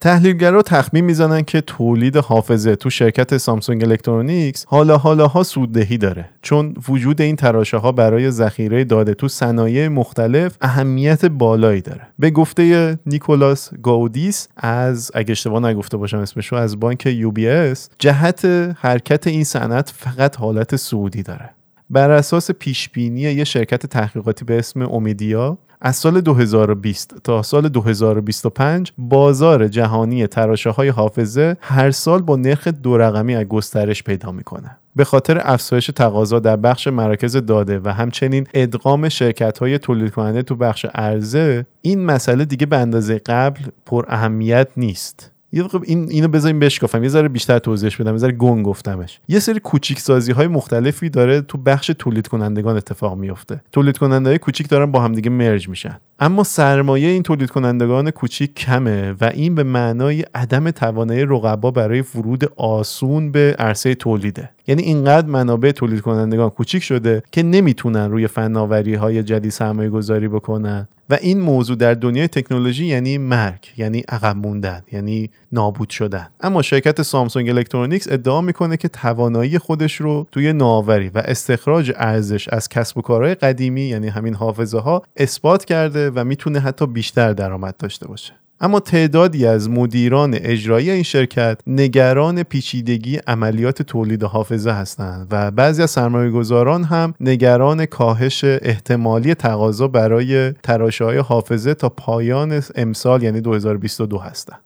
تحلیلگرا 0.00 0.62
تخمین 0.62 1.04
می‌زنن 1.04 1.42
که 1.42 1.60
تولید 1.60 2.16
حافظه 2.16 2.76
تو 2.76 2.90
شرکت 2.90 3.36
سامسونگ 3.36 3.84
الکترونیکس 3.84 4.64
حالا 4.64 4.96
حالاها 4.96 5.42
سوددهی 5.42 5.98
داره. 5.98 6.28
چون 6.42 6.74
وجود 6.88 7.20
این 7.20 7.36
تراشه 7.36 7.76
ها 7.76 7.92
برای 7.92 8.30
ذخیره 8.30 8.84
داده 8.84 9.14
تو 9.14 9.28
صنایع 9.28 9.88
مختلف 9.88 10.56
اهمیت 10.60 11.24
بالایی 11.24 11.80
داره. 11.80 12.06
به 12.18 12.30
گفته 12.30 12.98
نیکولاس 13.06 13.70
گاودیس 13.82 14.48
از 14.56 15.10
اگه 15.14 15.30
اشتباه 15.30 15.62
نگفته 15.62 15.96
باشم 15.96 16.18
اسمشو 16.18 16.56
از 16.56 16.80
بانک 16.80 17.06
UBS 17.06 17.88
جهت 17.98 18.44
حرکت 18.78 19.26
این 19.26 19.44
صنعت 19.44 19.92
فقط 19.96 20.36
حالت 20.36 20.76
سعودی 20.76 21.22
داره. 21.22 21.50
بر 21.90 22.10
اساس 22.10 22.50
پیشبینی 22.50 23.20
یه 23.20 23.44
شرکت 23.44 23.86
تحقیقاتی 23.86 24.44
به 24.44 24.58
اسم 24.58 24.82
اومیدیا 24.82 25.58
از 25.86 25.96
سال 25.96 26.20
2020 26.20 27.14
تا 27.24 27.42
سال 27.42 27.68
2025 27.68 28.92
بازار 28.98 29.68
جهانی 29.68 30.26
تراشه 30.26 30.70
های 30.70 30.88
حافظه 30.88 31.56
هر 31.60 31.90
سال 31.90 32.22
با 32.22 32.36
نرخ 32.36 32.68
دو 32.68 32.98
رقمی 32.98 33.34
از 33.34 33.44
گسترش 33.44 34.02
پیدا 34.02 34.32
می‌کنه. 34.32 34.76
به 34.96 35.04
خاطر 35.04 35.40
افزایش 35.44 35.86
تقاضا 35.86 36.38
در 36.38 36.56
بخش 36.56 36.86
مراکز 36.86 37.36
داده 37.36 37.80
و 37.84 37.88
همچنین 37.88 38.46
ادغام 38.54 39.08
شرکت 39.08 39.58
های 39.58 39.78
تولید 39.78 40.12
کننده 40.12 40.42
تو 40.42 40.56
بخش 40.56 40.84
عرضه 40.94 41.66
این 41.82 42.04
مسئله 42.04 42.44
دیگه 42.44 42.66
به 42.66 42.76
اندازه 42.76 43.18
قبل 43.18 43.60
پر 43.86 44.04
اهمیت 44.08 44.68
نیست. 44.76 45.35
یه 45.56 45.64
این 45.82 46.10
اینو 46.10 46.28
بذاریم 46.28 46.58
بشکافم. 46.58 47.02
یه 47.02 47.08
ذره 47.08 47.28
بیشتر 47.28 47.58
توضیحش 47.58 47.96
بدم. 47.96 48.12
یه 48.12 48.18
ذره 48.18 48.32
گنگ 48.32 48.64
گفتمش. 48.64 49.20
یه 49.28 49.38
سری 49.38 49.60
کوچیک 49.60 50.00
سازی 50.00 50.32
های 50.32 50.46
مختلفی 50.46 51.10
داره 51.10 51.40
تو 51.40 51.58
بخش 51.58 51.90
تولید 51.98 52.28
کنندگان 52.28 52.76
اتفاق 52.76 53.16
میفته 53.16 53.60
تولید 53.72 53.98
کننده 53.98 54.28
های 54.28 54.38
کوچیک 54.38 54.68
دارن 54.68 54.92
با 54.92 55.00
همدیگه 55.00 55.30
مرج 55.30 55.68
میشن. 55.68 56.00
اما 56.18 56.44
سرمایه 56.44 57.08
این 57.08 57.22
تولید 57.22 57.50
کنندگان 57.50 58.10
کوچیک 58.10 58.54
کمه 58.54 59.12
و 59.20 59.30
این 59.34 59.54
به 59.54 59.62
معنای 59.62 60.24
عدم 60.34 60.70
توانایی 60.70 61.22
رقبا 61.22 61.70
برای 61.70 62.04
ورود 62.14 62.44
آسون 62.56 63.32
به 63.32 63.56
عرصه 63.58 63.94
تولیده. 63.94 64.50
یعنی 64.66 64.82
اینقدر 64.82 65.26
منابع 65.26 65.70
تولید 65.70 66.00
کنندگان 66.00 66.50
کوچیک 66.50 66.82
شده 66.82 67.22
که 67.32 67.42
نمی‌تونن 67.42 68.10
روی 68.10 68.26
فناوری 68.26 68.94
های 68.94 69.22
جدید 69.22 69.50
سرمایه 69.50 69.90
گذاری 69.90 70.28
بکنن. 70.28 70.88
و 71.10 71.18
این 71.20 71.40
موضوع 71.40 71.76
در 71.76 71.94
دنیای 71.94 72.28
تکنولوژی 72.28 72.86
یعنی 72.86 73.18
مرگ 73.18 73.72
یعنی 73.76 74.04
عقب 74.08 74.36
موندن 74.36 74.82
یعنی 74.92 75.30
نابود 75.52 75.90
شدن. 75.90 76.28
اما 76.40 76.62
شرکت 76.62 77.02
سامسونگ 77.02 77.48
الکترونیکس 77.48 78.12
ادعا 78.12 78.40
می‌کنه 78.40 78.76
که 78.76 78.88
توانایی 78.88 79.58
خودش 79.58 79.96
رو 79.96 80.26
توی 80.32 80.52
نوآوری 80.52 81.08
و 81.08 81.22
استخراج 81.24 81.92
ارزش 81.96 82.48
از 82.48 82.68
کسب 82.68 82.98
و 82.98 83.02
کارهای 83.02 83.34
قدیمی 83.34 83.82
یعنی 83.82 84.08
همین 84.08 84.34
حافظه 84.34 84.78
ها 84.78 85.02
اثبات 85.16 85.64
کرده 85.64 86.10
و 86.10 86.24
می‌تونه 86.24 86.60
حتی 86.60 86.86
بیشتر 86.86 87.32
درآمد 87.32 87.76
داشته 87.76 88.08
باشه. 88.08 88.32
اما 88.60 88.80
تعدادی 88.80 89.46
از 89.46 89.70
مدیران 89.70 90.34
اجرایی 90.34 90.90
این 90.90 91.02
شرکت 91.02 91.60
نگران 91.66 92.42
پیچیدگی 92.42 93.16
عملیات 93.26 93.82
تولید 93.82 94.22
حافظه 94.22 94.70
هستند 94.70 95.26
و 95.30 95.50
بعضی 95.50 95.82
از 95.82 95.90
سرمایه‌گذاران 95.90 96.84
هم 96.84 97.14
نگران 97.20 97.86
کاهش 97.86 98.44
احتمالی 98.44 99.34
تقاضا 99.34 99.88
برای 99.88 100.52
تراشه 100.52 101.04
های 101.04 101.18
حافظه 101.18 101.74
تا 101.74 101.88
پایان 101.88 102.62
امسال 102.74 103.22
یعنی 103.22 103.40
2022 103.40 104.18
هستند. 104.18 104.65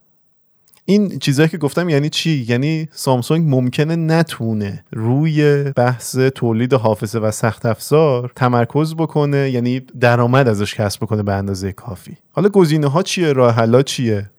این 0.90 1.18
چیزایی 1.18 1.49
که 1.49 1.59
گفتم 1.59 1.88
یعنی 1.88 2.09
چی؟ 2.09 2.47
یعنی 2.49 2.88
سامسونگ 2.92 3.54
ممکنه 3.54 3.97
نتونه 3.97 4.85
روی 4.92 5.62
بحث 5.62 6.16
تولید 6.16 6.75
حافظه 6.75 7.18
و 7.18 7.30
سخت 7.30 7.66
افزار 7.66 8.32
تمرکز 8.37 8.94
بکنه 8.94 9.50
یعنی 9.50 9.80
درآمد 10.00 10.49
ازش 10.49 10.75
کسب 10.75 11.00
بکنه 11.00 11.23
به 11.23 11.32
اندازه 11.32 11.73
کافی. 11.73 12.16
حالا 12.32 12.49
گزینه 12.49 12.87
ها 12.87 13.02
چیه؟ 13.02 13.32
راه 13.32 13.54
حلا 13.54 13.82
چیه؟ 13.82 14.30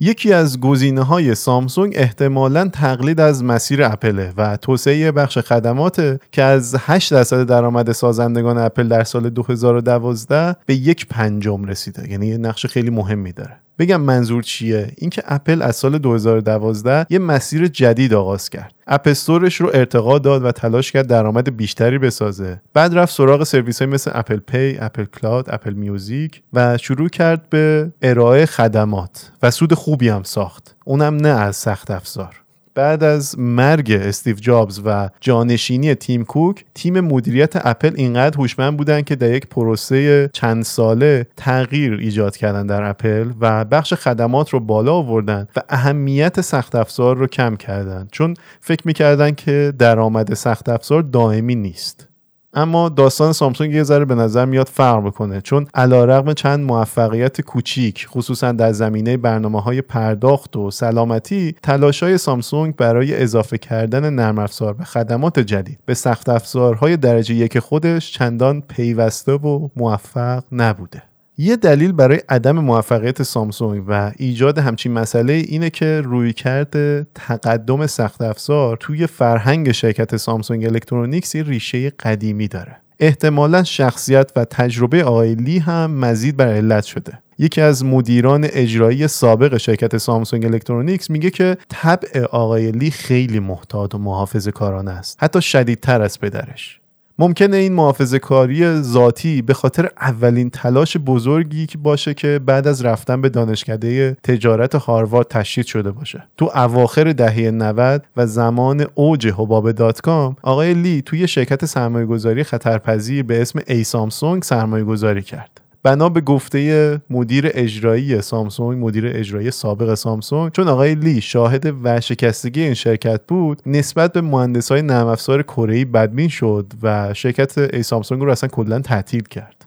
یکی 0.00 0.32
از 0.32 0.60
گزینه 0.60 1.02
های 1.02 1.34
سامسونگ 1.34 1.92
احتمالا 1.96 2.68
تقلید 2.68 3.20
از 3.20 3.44
مسیر 3.44 3.82
اپله 3.82 4.32
و 4.36 4.56
توسعه 4.56 5.12
بخش 5.12 5.38
خدمات 5.38 6.20
که 6.32 6.42
از 6.42 6.76
8 6.78 7.12
درصد 7.12 7.46
درآمد 7.46 7.92
سازندگان 7.92 8.58
اپل 8.58 8.88
در 8.88 9.04
سال 9.04 9.30
2012 9.30 10.56
به 10.66 10.74
یک 10.74 11.06
پنجم 11.06 11.64
رسیده. 11.64 12.10
یعنی 12.10 12.26
یه 12.26 12.38
نقش 12.38 12.66
خیلی 12.66 12.90
مهمی 12.90 13.32
داره. 13.32 13.63
بگم 13.78 14.00
منظور 14.00 14.42
چیه؟ 14.42 14.92
اینکه 14.98 15.22
اپل 15.26 15.62
از 15.62 15.76
سال 15.76 15.98
2012 15.98 17.06
یه 17.10 17.18
مسیر 17.18 17.66
جدید 17.66 18.14
آغاز 18.14 18.50
کرد. 18.50 18.74
App 18.86 19.08
Store 19.08 19.45
ش 19.45 19.60
رو 19.60 19.70
ارتقا 19.74 20.18
داد 20.18 20.44
و 20.44 20.52
تلاش 20.52 20.92
کرد 20.92 21.06
درآمد 21.06 21.56
بیشتری 21.56 21.98
بسازه. 21.98 22.60
بعد 22.74 22.98
رفت 22.98 23.14
سراغ 23.14 23.44
سرویس 23.44 23.82
های 23.82 23.90
مثل 23.90 24.10
Apple 24.14 24.36
Pay 24.36 24.76
Apple 24.80 25.04
Cloud 25.04 25.46
Apple 25.48 25.72
Music 25.72 26.42
و 26.52 26.78
شروع 26.78 27.08
کرد 27.08 27.50
به 27.50 27.92
ارائه 28.02 28.46
خدمات 28.46 29.32
و 29.42 29.50
سود 29.50 29.74
خوبی 29.74 30.08
هم 30.08 30.22
ساخت. 30.22 30.76
اونم 30.84 31.16
نه 31.16 31.28
از 31.28 31.56
سخت 31.56 31.90
افزار. 31.90 32.43
بعد 32.74 33.04
از 33.04 33.38
مرگ 33.38 33.92
استیو 33.92 34.36
جابز 34.36 34.80
و 34.84 35.10
جانشینی 35.20 35.94
تیم 35.94 36.24
کوک 36.24 36.64
تیم 36.74 37.00
مدیریت 37.00 37.66
اپل 37.66 37.92
اینقدر 37.96 38.38
هوشمند 38.38 38.76
بودن 38.76 39.02
که 39.02 39.16
در 39.16 39.34
یک 39.34 39.46
پروسه 39.46 40.30
چند 40.32 40.64
ساله 40.64 41.26
تغییر 41.36 41.92
ایجاد 41.92 42.36
کردن 42.36 42.66
در 42.66 42.82
اپل 42.82 43.30
و 43.40 43.64
بخش 43.64 43.94
خدمات 43.94 44.50
رو 44.50 44.60
بالا 44.60 44.92
آوردن 44.92 45.48
و 45.56 45.60
اهمیت 45.68 46.40
سخت 46.40 46.74
افزار 46.74 47.16
رو 47.16 47.26
کم 47.26 47.56
کردن. 47.56 48.08
چون 48.12 48.34
فکر 48.60 48.82
می‌کردن 48.84 49.30
که 49.30 49.72
درآمد 49.78 50.34
سخت 50.34 50.68
افزار 50.68 51.02
دائمی 51.02 51.54
نیست. 51.54 52.08
اما 52.54 52.88
داستان 52.88 53.32
سامسونگ 53.32 53.74
یه 53.74 53.82
ذره 53.82 54.04
به 54.04 54.14
نظر 54.14 54.44
میاد 54.44 54.68
فرق 54.68 55.06
بکنه 55.06 55.40
چون 55.40 55.66
علیرغم 55.74 56.32
چند 56.32 56.60
موفقیت 56.60 57.40
کوچیک 57.40 58.06
خصوصا 58.08 58.52
در 58.52 58.72
زمینه 58.72 59.16
برنامه 59.16 59.60
های 59.60 59.82
پرداخت 59.82 60.56
و 60.56 60.70
سلامتی 60.70 61.54
تلاش 61.62 62.02
های 62.02 62.18
سامسونگ 62.18 62.76
برای 62.76 63.22
اضافه 63.22 63.58
کردن 63.58 64.10
نرم 64.10 64.38
افزار 64.38 64.74
به 64.74 64.84
خدمات 64.84 65.38
جدید. 65.38 65.78
به 65.86 65.94
سخت 65.94 66.28
افزارهای 66.28 66.96
درجه 66.96 67.34
یک 67.34 67.58
خودش 67.58 68.12
چندان 68.12 68.60
پیوسته 68.60 69.32
و 69.32 69.68
موفق 69.76 70.44
نبوده. 70.52 71.13
یه 71.38 71.56
دلیل 71.56 71.92
برای 71.92 72.20
عدم 72.28 72.58
موفقیت 72.58 73.22
سامسونگ 73.22 73.84
و 73.88 74.12
ایجاد 74.16 74.58
همچین 74.58 74.92
مسئله 74.92 75.32
اینه 75.32 75.70
که 75.70 76.00
رویکرد 76.00 77.06
تقدم 77.14 77.86
سخت 77.86 78.22
افزار 78.22 78.76
توی 78.76 79.06
فرهنگ 79.06 79.72
شرکت 79.72 80.16
سامسونگ 80.16 80.64
الکترونیکس 80.64 81.34
یه 81.34 81.42
ریشه 81.42 81.90
قدیمی 81.90 82.48
داره. 82.48 82.76
احتمالا 83.00 83.62
شخصیت 83.62 84.32
و 84.36 84.44
تجربه 84.44 85.04
آقای 85.04 85.34
لی 85.34 85.58
هم 85.58 85.90
مزید 85.90 86.36
بر 86.36 86.48
علت 86.48 86.84
شده. 86.84 87.18
یکی 87.38 87.60
از 87.60 87.84
مدیران 87.84 88.46
اجرایی 88.52 89.08
سابق 89.08 89.56
شرکت 89.56 89.96
سامسونگ 89.96 90.44
الکترونیکس 90.46 91.10
میگه 91.10 91.30
که 91.30 91.56
طبع 91.68 92.24
آقای 92.24 92.72
لی 92.72 92.90
خیلی 92.90 93.40
محتاط 93.40 93.94
و 93.94 93.98
محافظ 93.98 94.48
کارانه 94.48 94.90
است. 94.90 95.18
حتی 95.20 95.42
شدیدتر 95.42 96.02
از 96.02 96.20
پدرش. 96.20 96.80
ممکنه 97.18 97.56
این 97.56 97.72
محافظه 97.72 98.18
کاری 98.18 98.80
ذاتی 98.80 99.42
به 99.42 99.54
خاطر 99.54 99.88
اولین 100.00 100.50
تلاش 100.50 100.96
بزرگی 100.96 101.66
که 101.66 101.78
باشه 101.78 102.14
که 102.14 102.40
بعد 102.46 102.66
از 102.66 102.84
رفتن 102.84 103.20
به 103.20 103.28
دانشکده 103.28 104.16
تجارت 104.22 104.74
هاروارد 104.74 105.28
تشدید 105.28 105.66
شده 105.66 105.90
باشه. 105.90 106.24
تو 106.36 106.50
اواخر 106.54 107.12
دهه 107.12 107.50
90 107.50 108.04
و 108.16 108.26
زمان 108.26 108.86
اوج 108.94 109.26
حباب 109.26 109.72
دات 109.72 110.00
کام 110.00 110.36
آقای 110.42 110.74
لی 110.74 111.02
توی 111.02 111.28
شرکت 111.28 111.64
سرمایه 111.64 112.06
گذاری 112.06 112.44
خطرپذیر 112.44 113.22
به 113.22 113.42
اسم 113.42 113.60
e-Samsung 113.66 114.42
سرمایه 114.42 114.84
گذاری 114.84 115.22
کرد. 115.22 115.60
بنا 115.84 116.08
به 116.08 116.20
گفته 116.20 117.00
مدیر 117.10 117.50
اجرایی 117.54 118.22
سامسونگ 118.22 118.84
مدیر 118.84 119.06
اجرایی 119.06 119.50
سابق 119.50 119.94
سامسونگ. 119.94 120.52
چون 120.52 120.68
آقای 120.68 120.94
لی 120.94 121.20
شاهد 121.20 121.84
ورشکستگی 121.84 122.62
این 122.62 122.74
شرکت 122.74 123.20
بود 123.28 123.62
نسبت 123.66 124.12
به 124.12 124.20
مهندس 124.20 124.72
های 124.72 124.82
نرم 124.82 125.06
افزار 125.06 125.42
کره 125.42 125.84
بدبین 125.84 126.28
شد 126.28 126.66
و 126.82 127.14
شرکت 127.14 127.58
e-Samsung 127.58 128.22
رو 128.22 128.30
اصلا 128.30 128.48
کلا 128.48 128.80
تعطیل 128.80 129.22
کرد. 129.22 129.66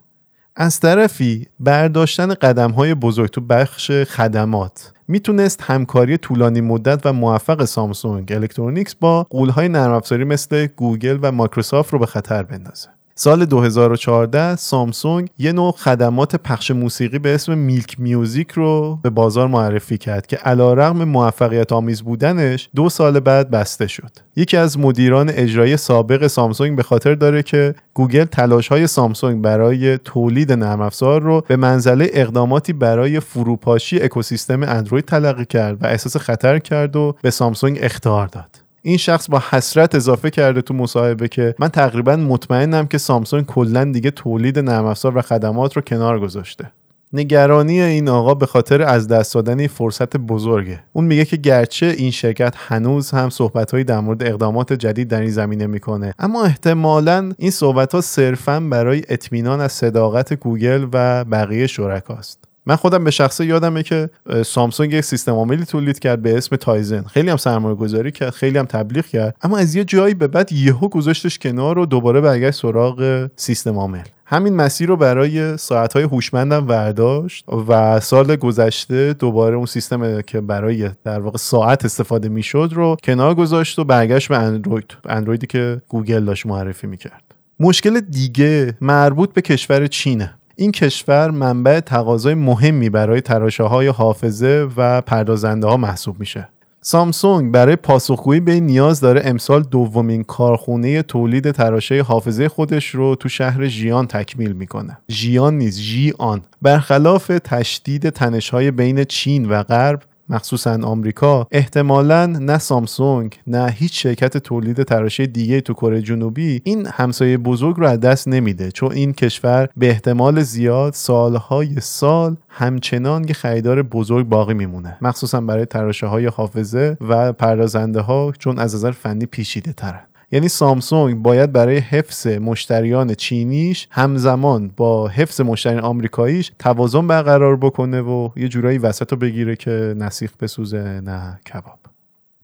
از 0.56 0.80
طرفی 0.80 1.48
برداشتن 1.60 2.34
قدم 2.34 2.72
های 2.72 2.94
بزرگ 2.94 3.30
تو 3.30 3.42
بخش 3.42 3.92
خدمات 3.92 4.92
می‌تونست 5.08 5.62
همکاری 5.62 6.18
طولانی 6.18 6.62
مدت 6.62 7.06
و 7.06 7.14
موفق 7.14 7.66
سامسونگ 7.66 8.32
الکترونیکس 8.32 8.96
با 8.96 9.24
غولهای 9.24 9.70
نرم 9.70 9.92
افزاری 9.92 10.24
مثل 10.24 10.68
گوگل 10.76 11.20
و 11.22 11.32
مایکروسافت 11.32 11.94
رو 11.94 12.00
به 12.00 12.06
خطر 12.06 12.44
بندازه. 12.44 12.97
سال 13.20 13.46
2014 13.46 14.56
سامسونگ 14.56 15.30
یه 15.38 15.52
نوع 15.52 15.72
خدمات 15.72 16.36
پخش 16.36 16.72
موسیقی 16.72 17.20
به 17.20 17.36
اسم 17.36 17.58
Milk 17.58 18.00
Music 18.00 18.52
رو 18.52 19.00
به 19.04 19.10
بازار 19.10 19.48
معرفی 19.48 19.98
کرد 19.98 20.28
که 20.28 20.38
رغم 20.46 21.04
موفقیت 21.04 21.72
آمیز 21.74 22.02
بودنش 22.02 22.70
دو 22.76 22.90
سال 22.90 23.20
بعد 23.20 23.50
بسته 23.50 23.88
شد. 23.88 24.12
یکی 24.36 24.58
از 24.58 24.80
مدیران 24.80 25.30
اجرایی 25.30 25.78
سابق 25.78 26.28
سامسونگ 26.28 26.76
به 26.78 26.84
خاطر 26.84 27.16
داره 27.16 27.44
که 27.44 27.76
گوگل 27.94 28.26
تلاش 28.26 28.68
های 28.68 28.88
سامسونگ 28.88 29.42
برای 29.42 29.98
تولید 29.98 30.52
نرم 30.52 30.82
افزار 30.82 31.22
رو 31.22 31.44
به 31.48 31.56
منزله 31.56 32.10
اقداماتی 32.14 32.74
برای 32.74 33.20
فروپاشی 33.20 34.00
اکوسیستم 34.00 34.64
اندروید 34.64 35.06
تلقی 35.06 35.46
کرد 35.46 35.84
و 35.84 35.88
احساس 35.88 36.18
خطر 36.18 36.60
کرد 36.60 36.96
و 36.96 37.16
به 37.22 37.32
سامسونگ 37.32 37.78
اخطار 37.82 38.28
داد. 38.28 38.67
این 38.88 38.98
شخص 38.98 39.30
با 39.30 39.44
حسرت 39.50 39.96
اضافه 39.96 40.30
کرده 40.30 40.62
تو 40.62 40.74
مصاحبه 40.74 41.28
که 41.28 41.56
من 41.60 41.68
تقریبا 41.68 42.16
مطمئنم 42.16 42.88
که 42.88 42.98
سامسونگ 42.98 43.46
کلا 43.46 43.84
دیگه 43.84 44.12
تولید 44.12 44.60
نرم 44.60 44.86
افزار 44.86 45.18
و 45.18 45.22
خدمات 45.22 45.76
رو 45.76 45.82
کنار 45.82 46.20
گذاشته. 46.20 46.72
نگرانی 47.14 47.82
این 47.82 48.10
آقا 48.10 48.34
به 48.34 48.46
خاطر 48.46 48.82
از 48.82 49.08
دست 49.08 49.34
دادن 49.34 49.68
فرصت 49.68 50.18
بزرگه. 50.18 50.80
اون 50.94 51.06
میگه 51.06 51.26
که 51.26 51.38
گرچه 51.38 51.86
این 51.86 52.12
شرکت 52.12 52.54
هنوز 52.58 53.12
هم 53.12 53.30
صحبتهایی 53.30 53.84
در 53.84 54.00
مورد 54.00 54.24
اقدامات 54.24 54.74
جدید 54.74 55.08
در 55.08 55.22
این 55.22 55.32
زمینه 55.32 55.68
می‌کنه 55.68 56.14
اما 56.20 56.44
احتمالا 56.44 57.32
این 57.38 57.52
صحبت 57.52 57.96
ها 57.96 58.02
صرفا 58.02 58.60
برای 58.60 59.04
اطمینان 59.10 59.62
از 59.62 59.72
صداقت 59.72 60.34
گوگل 60.34 60.88
و 60.94 61.26
بقیه 61.26 61.68
شرکاست. 61.68 62.47
من 62.68 62.76
خودم 62.76 63.04
به 63.04 63.12
شخصه 63.12 63.46
یادمه 63.46 63.84
که 63.84 64.10
سامسونگ 64.46 64.94
یک 64.94 65.02
سیستم 65.02 65.32
عاملی 65.32 65.66
تولید 65.66 66.00
کرد 66.00 66.22
به 66.22 66.38
اسم 66.38 66.56
تایزن. 66.56 67.02
خیلی 67.02 67.30
هم 67.30 67.38
سرمایه 67.38 67.76
گذاری 67.76 68.12
کرد 68.12 68.30
خیلی 68.30 68.58
هم 68.58 68.66
تبلیغ 68.66 69.06
کرد. 69.06 69.36
اما 69.42 69.58
از 69.58 69.76
یه 69.76 69.84
جایی 69.84 70.14
به 70.14 70.28
بعد 70.28 70.54
یهو 70.54 70.88
گذاشتش 70.88 71.40
کنار 71.40 71.80
و 71.80 71.86
دوباره 71.86 72.22
برگشت 72.22 72.60
سراغ 72.60 73.30
سیستم 73.36 73.78
عامل. 73.78 74.04
همین 74.26 74.56
مسیر 74.56 74.88
رو 74.88 74.98
برای 74.98 75.58
ساعتهای 75.58 76.04
هوشمندم 76.04 76.66
برداشت 76.66 77.46
و 77.70 78.00
سال 78.00 78.36
گذشته 78.36 79.14
دوباره 79.14 79.56
اون 79.56 79.66
سیستم 79.66 80.22
که 80.22 80.42
برای 80.42 80.90
در 81.04 81.20
واقع 81.20 81.38
ساعت 81.38 81.86
استفاده 81.86 82.30
می‌شد 82.30 82.70
رو 82.74 82.98
کنار 83.04 83.36
گذاشت 83.36 83.80
و 83.80 83.84
برگشت 83.84 84.30
به 84.30 84.38
اندروید. 84.38 84.98
اندرویدی 85.10 85.48
که 85.48 85.82
گوگل 85.90 86.26
داشت 86.26 86.46
معرفی 86.46 86.88
می‌کرد. 86.88 87.24
مشکل 87.60 88.00
دیگه 88.00 88.78
مربوط 88.82 89.34
به 89.34 89.42
کشور 89.42 89.88
چینه. 89.88 90.34
این 90.60 90.72
کشور 90.72 91.32
منبع 91.32 91.80
تقاضای 91.80 92.34
مهمی 92.34 92.90
برای 92.90 93.22
تراشه 93.22 93.64
های 93.64 93.88
حافظه 93.88 94.68
و 94.78 95.02
پردازنده 95.02 95.68
ها 95.68 95.78
محسوب 95.78 96.20
میشه. 96.20 96.50
سامسونگ 96.82 97.52
برای 97.52 97.76
پاسخگویی 97.76 98.40
به 98.40 98.52
این 98.52 98.66
نیاز 98.66 99.00
داره 99.00 99.22
امسال 99.26 99.64
دومین 99.64 100.24
کارخونه 100.24 101.02
تولید 101.02 101.52
تراشه 101.52 102.02
حافظه 102.02 102.50
خودش 102.50 102.88
رو 102.90 103.16
تو 103.16 103.30
شهر 103.30 103.68
ژیان 103.68 104.08
تکمیل 104.08 104.54
می‌کنه. 104.54 104.98
ژیان 105.12 105.58
نیست 105.58 105.80
ژیان. 105.80 106.42
برخلاف 106.62 107.28
تشدید 107.44 108.10
تنشهای 108.10 108.72
بین 108.72 109.04
چین 109.04 109.50
و 109.50 109.64
غرب 109.64 110.02
مخصوصا 110.30 110.80
آمریکا 110.84 111.48
احتمالا 111.52 112.26
نه 112.26 112.58
سامسونگ 112.58 113.40
نه 113.48 113.70
هیچ 113.70 114.04
شرکت 114.04 114.38
تولید 114.38 114.84
تراشه 114.84 115.26
دیگه 115.26 115.62
تو 115.62 115.74
کره 115.74 116.02
جنوبی 116.02 116.62
این 116.64 116.86
همسایه 116.86 117.38
بزرگ 117.38 117.78
رو 117.78 117.88
از 117.88 118.00
دست 118.00 118.28
نمیده 118.28 118.72
چون 118.72 118.92
این 118.92 119.14
کشور 119.14 119.70
به 119.78 119.90
احتمال 119.90 120.42
زیاد 120.42 120.94
سالهای 120.94 121.80
سال 121.82 122.36
همچنان 122.50 123.24
یه 123.24 123.34
خریدار 123.34 123.84
بزرگ 123.84 124.30
باقی 124.30 124.54
میمونه. 124.54 124.98
مخصوصا 125.02 125.42
برای 125.42 125.66
تراشه 125.66 126.08
های 126.08 126.26
حافظه 126.26 126.98
و 127.02 127.34
پردازنده 127.34 128.02
ها 128.02 128.34
چون 128.40 128.60
از 128.60 128.76
نظر 128.76 128.92
فنی 128.92 129.26
پیچیده 129.26 129.74
ترن 129.74 130.02
یعنی 130.32 130.48
سامسونگ 130.48 131.16
باید 131.16 131.52
برای 131.52 131.78
حفظ 131.78 132.28
مشتریان 132.28 133.14
چینیش 133.14 133.88
همزمان 133.92 134.72
با 134.78 135.08
حفظ 135.08 135.42
مشتریان 135.42 135.84
آمریکاییش 135.84 136.52
توازن 136.60 137.08
برقرار 137.08 137.58
بکنه 137.58 138.02
و 138.02 138.30
یه 138.36 138.48
جورایی 138.48 138.78
وسط 138.78 139.12
رو 139.12 139.18
بگیره 139.18 139.56
که 139.56 139.96
نسیخ 139.98 140.32
بسوزه 140.40 141.02
نه 141.02 141.40
کباب. 141.54 141.80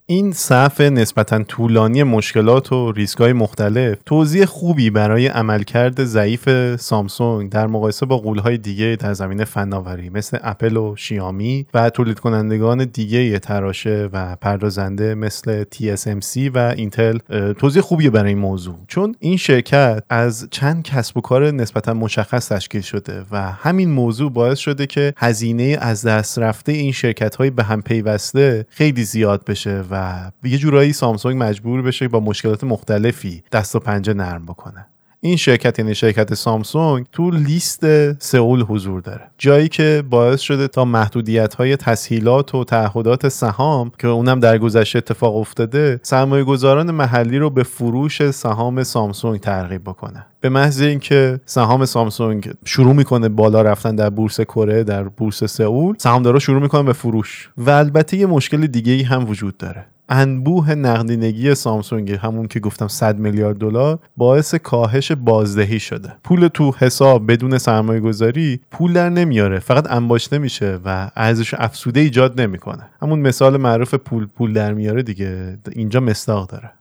این 0.05 0.31
صف 0.31 0.81
نسبتا 0.81 1.43
طولانی 1.43 2.03
مشکلات 2.03 2.71
و 2.71 2.91
ریسک 2.91 3.17
های 3.17 3.33
مختلف 3.33 3.97
توضیح 4.05 4.45
خوبی 4.45 4.89
برای 4.89 5.27
عملکرد 5.27 6.03
ضعیف 6.03 6.75
سامسونگ 6.75 7.51
در 7.51 7.67
مقایسه 7.67 8.05
با 8.05 8.17
قولهای 8.17 8.57
دیگه 8.57 8.97
در 8.99 9.13
زمینه 9.13 9.45
فناوری 9.45 10.09
مثل 10.09 10.37
اپل 10.41 10.77
و 10.77 10.95
شیامی 10.95 11.65
و 11.73 11.89
تولید 11.89 12.19
کنندگان 12.19 12.85
دیگه 12.85 13.39
تراشه 13.39 14.09
و 14.13 14.35
پردازنده 14.35 15.15
مثل 15.15 15.63
TSMC 15.63 16.51
و 16.53 16.73
اینتل 16.77 17.17
توضیح 17.53 17.81
خوبی 17.81 18.09
برای 18.09 18.29
این 18.29 18.37
موضوع. 18.37 18.75
چون 18.87 19.15
این 19.19 19.37
شرکت 19.37 20.03
از 20.09 20.47
چند 20.51 20.83
کسب 20.83 21.17
و 21.17 21.21
کار 21.21 21.51
نسبتا 21.51 21.93
مشخص 21.93 22.49
تشکیل 22.49 22.81
شده 22.81 23.25
و 23.31 23.41
همین 23.51 23.91
موضوع 23.91 24.31
باعث 24.31 24.59
شده 24.59 24.87
که 24.87 25.13
هزینه 25.17 25.77
از 25.81 26.05
دست 26.05 26.39
رفته 26.39 26.71
این 26.71 26.91
شرکت 26.91 27.35
های 27.35 27.49
به 27.49 27.63
هم 27.63 27.81
پیوسته 27.81 28.65
خیلی 28.69 29.03
زیاد 29.03 29.45
بشه 29.45 29.92
و 29.93 30.31
یه 30.43 30.57
جورایی 30.57 30.93
سامسونگ 30.93 31.43
مجبور 31.43 31.81
بشه 31.81 32.07
با 32.07 32.19
مشکلات 32.19 32.63
مختلفی 32.63 33.43
دست 33.51 33.75
و 33.75 33.79
پنجه 33.79 34.13
نرم 34.13 34.45
بکنه. 34.45 34.85
این 35.25 35.35
شرکت 35.35 35.79
یعنی 35.79 35.95
شرکت 35.95 36.33
سامسونگ 36.33 37.05
تو 37.11 37.31
لیست 37.31 38.13
سئول 38.19 38.61
حضور 38.61 39.01
داره. 39.01 39.21
جایی 39.37 39.67
که 39.67 40.03
باعث 40.09 40.41
شده 40.41 40.67
تا 40.67 40.85
محدودیت 40.85 41.55
های 41.55 41.77
تسهیلات 41.77 42.55
و 42.55 42.63
تعهدات 42.63 43.27
سهام 43.27 43.91
که 43.99 44.07
اونم 44.07 44.39
در 44.39 44.57
گذشته 44.57 44.97
اتفاق 44.97 45.35
افتاده 45.35 45.99
سرمایه 46.03 46.43
گذاران 46.43 46.91
محلی 46.91 47.37
رو 47.37 47.49
به 47.49 47.63
فروش 47.63 48.31
سهام 48.31 48.83
سامسونگ 48.83 49.39
ترغیب 49.39 49.83
بکنه. 49.83 50.25
به 50.41 50.49
محض 50.49 50.81
اینکه 50.81 51.39
سهام 51.45 51.85
سامسونگ 51.85 52.51
شروع 52.65 52.93
می‌کنه 52.93 53.29
بالا 53.29 53.61
رفتن 53.61 53.95
در 53.95 54.09
بورس 54.09 54.41
کره 54.41 54.83
در 54.83 55.03
بورس 55.03 55.43
سئول 55.43 55.95
سهامدارا 55.97 56.39
شروع 56.39 56.61
می‌کنن 56.61 56.85
به 56.85 56.93
فروش. 56.93 57.49
و 57.57 57.69
البته 57.69 58.17
یه 58.17 58.25
مشکل 58.25 58.67
دیگه 58.67 58.93
ای 58.93 59.03
هم 59.03 59.29
وجود 59.29 59.57
داره. 59.57 59.85
انبوه 60.09 60.75
نقدینگی 60.75 61.55
سامسونگ 61.55 62.11
همون 62.11 62.47
که 62.47 62.59
گفتم 62.59 62.87
100 62.87 63.17
میلیارد 63.19 63.57
دلار 63.57 63.99
باعث 64.17 64.55
کاهش 64.55 65.11
بازدهی 65.11 65.79
شده. 65.79 66.13
پول 66.23 66.47
تو 66.47 66.71
حساب 66.77 67.31
بدون 67.31 67.57
سرمایه 67.57 67.99
گذاری 67.99 68.59
پول 68.71 68.93
در 68.93 69.09
نمیاره 69.09 69.59
فقط 69.59 69.91
انباشته 69.91 70.37
میشه 70.37 70.79
و 70.85 71.11
ارزش 71.15 71.53
افسوده 71.53 71.99
ایجاد 71.99 72.41
نمی‌کنه. 72.41 72.89
همون 73.01 73.19
مثال 73.19 73.57
معروف 73.57 73.93
پول 73.93 74.27
پول 74.27 74.53
در 74.53 74.73
میاره 74.73 75.03
دیگه 75.03 75.57
اینجا 75.71 75.99
مستاق 75.99 76.49
داره. 76.49 76.71